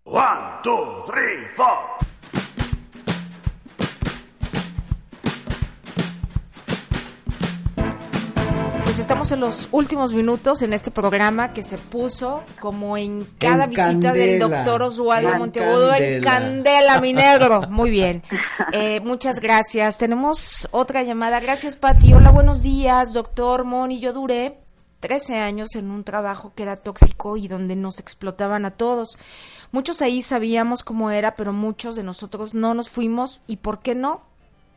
[0.05, 1.90] One, two, three, four.
[8.91, 13.65] Pues estamos en los últimos minutos en este programa que se puso como en cada
[13.65, 17.61] visita del doctor Oswaldo Monteagudo en Candela, mi negro.
[17.69, 18.21] Muy bien.
[18.73, 19.97] Eh, muchas gracias.
[19.97, 21.39] Tenemos otra llamada.
[21.39, 22.13] Gracias, Pati.
[22.13, 24.01] Hola, buenos días, doctor Moni.
[24.01, 24.57] Yo duré
[24.99, 29.17] 13 años en un trabajo que era tóxico y donde nos explotaban a todos.
[29.71, 33.39] Muchos ahí sabíamos cómo era, pero muchos de nosotros no nos fuimos.
[33.47, 34.30] ¿Y por qué no?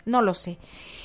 [0.05, 0.59] No lo sé.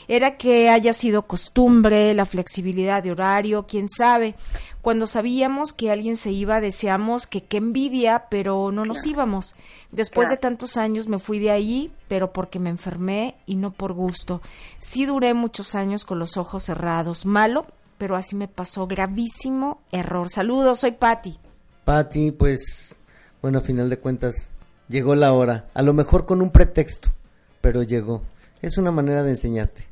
[0.08, 4.34] Era que haya sido costumbre, la flexibilidad de horario, quién sabe.
[4.82, 9.56] Cuando sabíamos que alguien se iba, deseamos que qué envidia, pero no nos íbamos.
[9.92, 13.94] Después de tantos años me fui de ahí, pero porque me enfermé y no por
[13.94, 14.42] gusto.
[14.80, 17.28] Sí duré muchos años con los ojos cerrados.
[17.28, 17.68] Malo,
[18.00, 18.88] pero así me pasó.
[18.88, 20.32] Gravísimo error.
[20.32, 21.38] Saludos, soy Patti.
[21.86, 22.96] Patti, pues,
[23.44, 24.48] bueno, a final de cuentas,
[24.88, 25.68] llegó la hora.
[25.76, 27.10] A lo mejor con un pretexto,
[27.62, 28.24] pero llegó.
[28.62, 29.84] Es una manera de enseñarte.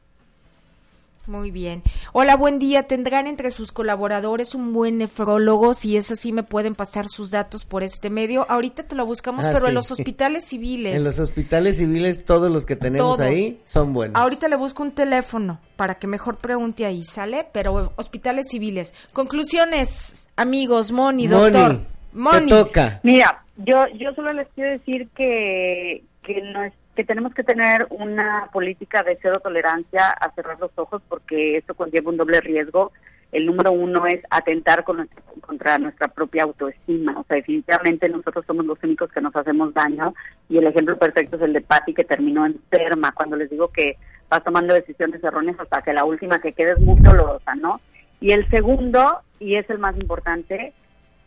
[1.25, 1.83] Muy bien.
[2.13, 2.83] Hola, buen día.
[2.83, 5.73] ¿Tendrán entre sus colaboradores un buen nefrólogo?
[5.73, 8.49] Si es así, me pueden pasar sus datos por este medio.
[8.49, 9.67] Ahorita te lo buscamos, Ah, pero sí.
[9.69, 10.95] en los hospitales civiles.
[10.95, 13.19] En los hospitales civiles, todos los que tenemos Todos.
[13.19, 14.15] ahí son buenos.
[14.21, 17.45] Ahorita le busco un teléfono para que mejor pregunte ahí, ¿sale?
[17.51, 18.93] Pero hospitales civiles.
[19.11, 21.77] Conclusiones, amigos, Moni, Moni, doctor.
[21.79, 21.85] te
[22.17, 22.47] Moni.
[22.49, 23.01] toca.
[23.03, 27.85] Mira, yo yo solo les quiero decir que que no es- que tenemos que tener
[27.91, 32.91] una política de cero tolerancia a cerrar los ojos porque esto conlleva un doble riesgo.
[33.31, 35.07] El número uno es atentar con
[35.41, 37.19] contra nuestra propia autoestima.
[37.19, 40.15] O sea, definitivamente nosotros somos los únicos que nos hacemos daño
[40.49, 43.11] y el ejemplo perfecto es el de Patty que terminó enferma.
[43.11, 46.79] Cuando les digo que vas tomando decisiones erróneas hasta que la última que quede es
[46.79, 47.79] muy dolorosa, ¿no?
[48.19, 50.73] Y el segundo, y es el más importante,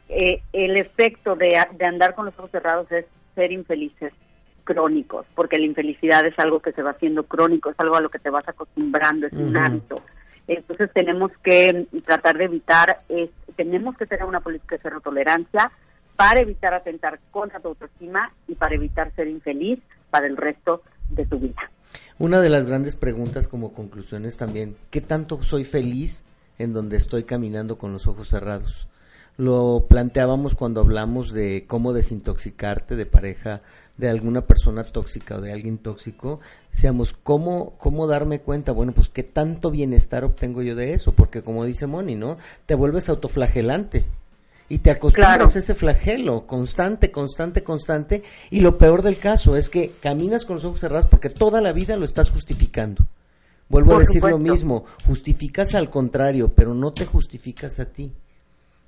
[0.08, 3.06] eh, el efecto de, de andar con los ojos cerrados es
[3.36, 4.12] ser infelices
[4.70, 8.08] crónicos, porque la infelicidad es algo que se va haciendo crónico, es algo a lo
[8.08, 10.00] que te vas acostumbrando, es un hábito.
[10.46, 15.72] Entonces tenemos que tratar de evitar, es, tenemos que tener una política de cero tolerancia
[16.14, 21.26] para evitar atentar contra tu autoestima y para evitar ser infeliz para el resto de
[21.26, 21.68] tu vida.
[22.18, 26.24] Una de las grandes preguntas como conclusiones también, ¿qué tanto soy feliz
[26.58, 28.86] en donde estoy caminando con los ojos cerrados?
[29.40, 33.62] Lo planteábamos cuando hablamos de cómo desintoxicarte de pareja,
[33.96, 36.40] de alguna persona tóxica o de alguien tóxico.
[36.70, 38.72] Decíamos, ¿cómo, ¿cómo darme cuenta?
[38.72, 42.36] Bueno, pues qué tanto bienestar obtengo yo de eso, porque como dice Moni, ¿no?
[42.66, 44.04] Te vuelves autoflagelante
[44.68, 45.50] y te acostumbras Claro.
[45.54, 48.22] a ese flagelo constante, constante, constante.
[48.50, 51.72] Y lo peor del caso es que caminas con los ojos cerrados porque toda la
[51.72, 53.06] vida lo estás justificando.
[53.70, 58.12] Vuelvo Por a decir lo mismo, justificas al contrario, pero no te justificas a ti.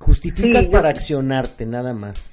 [0.02, 2.32] Justificas Sí, yo- para accionarte, nada más.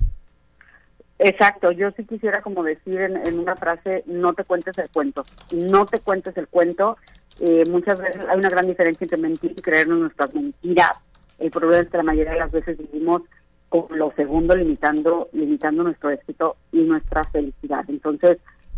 [1.20, 5.24] Exacto, yo sí quisiera como decir en, en una frase, no te cuentes el cuento,
[5.52, 6.98] no te cuentes el cuento.
[7.42, 10.92] Eh, muchas veces hay una gran diferencia entre mentir y creernos nuestras mentiras.
[11.38, 13.22] El problema es que la mayoría de las veces vivimos
[13.68, 17.84] con lo segundo limitando, limitando nuestro éxito y nuestra felicidad.
[17.88, 18.38] Entonces,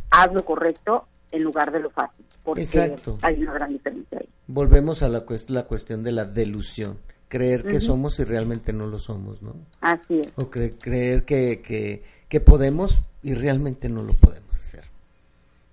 [0.09, 3.19] haz lo correcto en lugar de lo fácil, porque Exacto.
[3.21, 4.27] hay una gran diferencia ahí.
[4.47, 6.97] Volvemos a la, la cuestión de la delusión.
[7.31, 9.53] Creer que somos y realmente no lo somos, ¿no?
[9.79, 10.33] Así es.
[10.35, 14.83] O cre- creer que, que, que podemos y realmente no lo podemos hacer.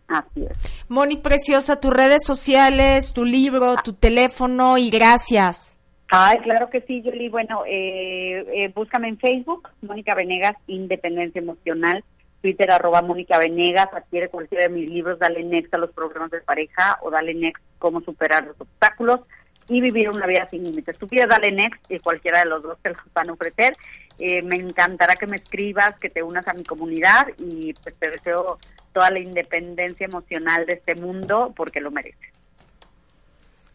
[0.07, 0.57] Así es.
[0.89, 5.75] Moni Preciosa, tus redes sociales, tu libro, tu teléfono y gracias.
[6.11, 7.29] Ay, claro que sí, Yoli.
[7.29, 12.05] Bueno, eh, eh, búscame en Facebook, Mónica Venegas, Independencia Emocional,
[12.41, 16.41] Twitter, arroba Mónica Venegas, adquiere cualquiera de mis libros, dale next a los programas de
[16.41, 19.23] pareja o dale next cómo superar los obstáculos
[19.69, 20.99] y vivir una vida sin límites.
[20.99, 23.75] Tú pides dale next y cualquiera de los dos te los van a ofrecer.
[24.19, 28.11] Eh, me encantará que me escribas, que te unas a mi comunidad y pues te
[28.11, 28.59] deseo
[28.93, 32.38] toda la independencia emocional de este mundo porque lo mereces.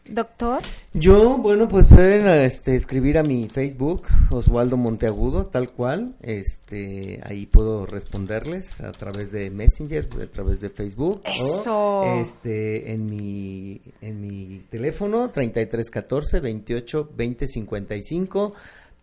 [0.06, 0.60] Doctor.
[0.92, 6.14] Yo, bueno, pues pueden este, escribir a mi Facebook, Oswaldo Monteagudo, tal cual.
[6.20, 11.22] Este, ahí puedo responderles a través de Messenger, a través de Facebook.
[11.24, 12.00] Eso.
[12.00, 18.54] O, este, en mi, en mi teléfono, 3314 28 20 55.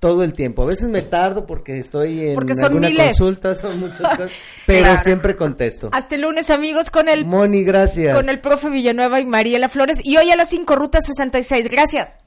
[0.02, 0.64] Todo el tiempo.
[0.64, 3.06] A veces me tardo porque estoy en Porque son alguna miles.
[3.18, 4.32] consulta, son muchas cosas,
[4.66, 5.02] pero Claro.
[5.04, 5.89] siempre contesto.
[5.93, 8.16] Hasta el lunes, amigos, con el Moni, gracias.
[8.16, 9.99] con el profe Villanueva y Mariela Flores.
[10.04, 11.70] Y hoy a las 5, Ruta 66.
[11.70, 12.18] Gracias.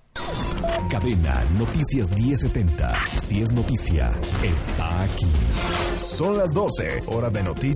[0.89, 2.93] Cadena Noticias 1070.
[3.21, 4.13] Si es noticia,
[4.45, 5.27] está aquí.
[5.99, 7.75] Son las 12, hora de noticias.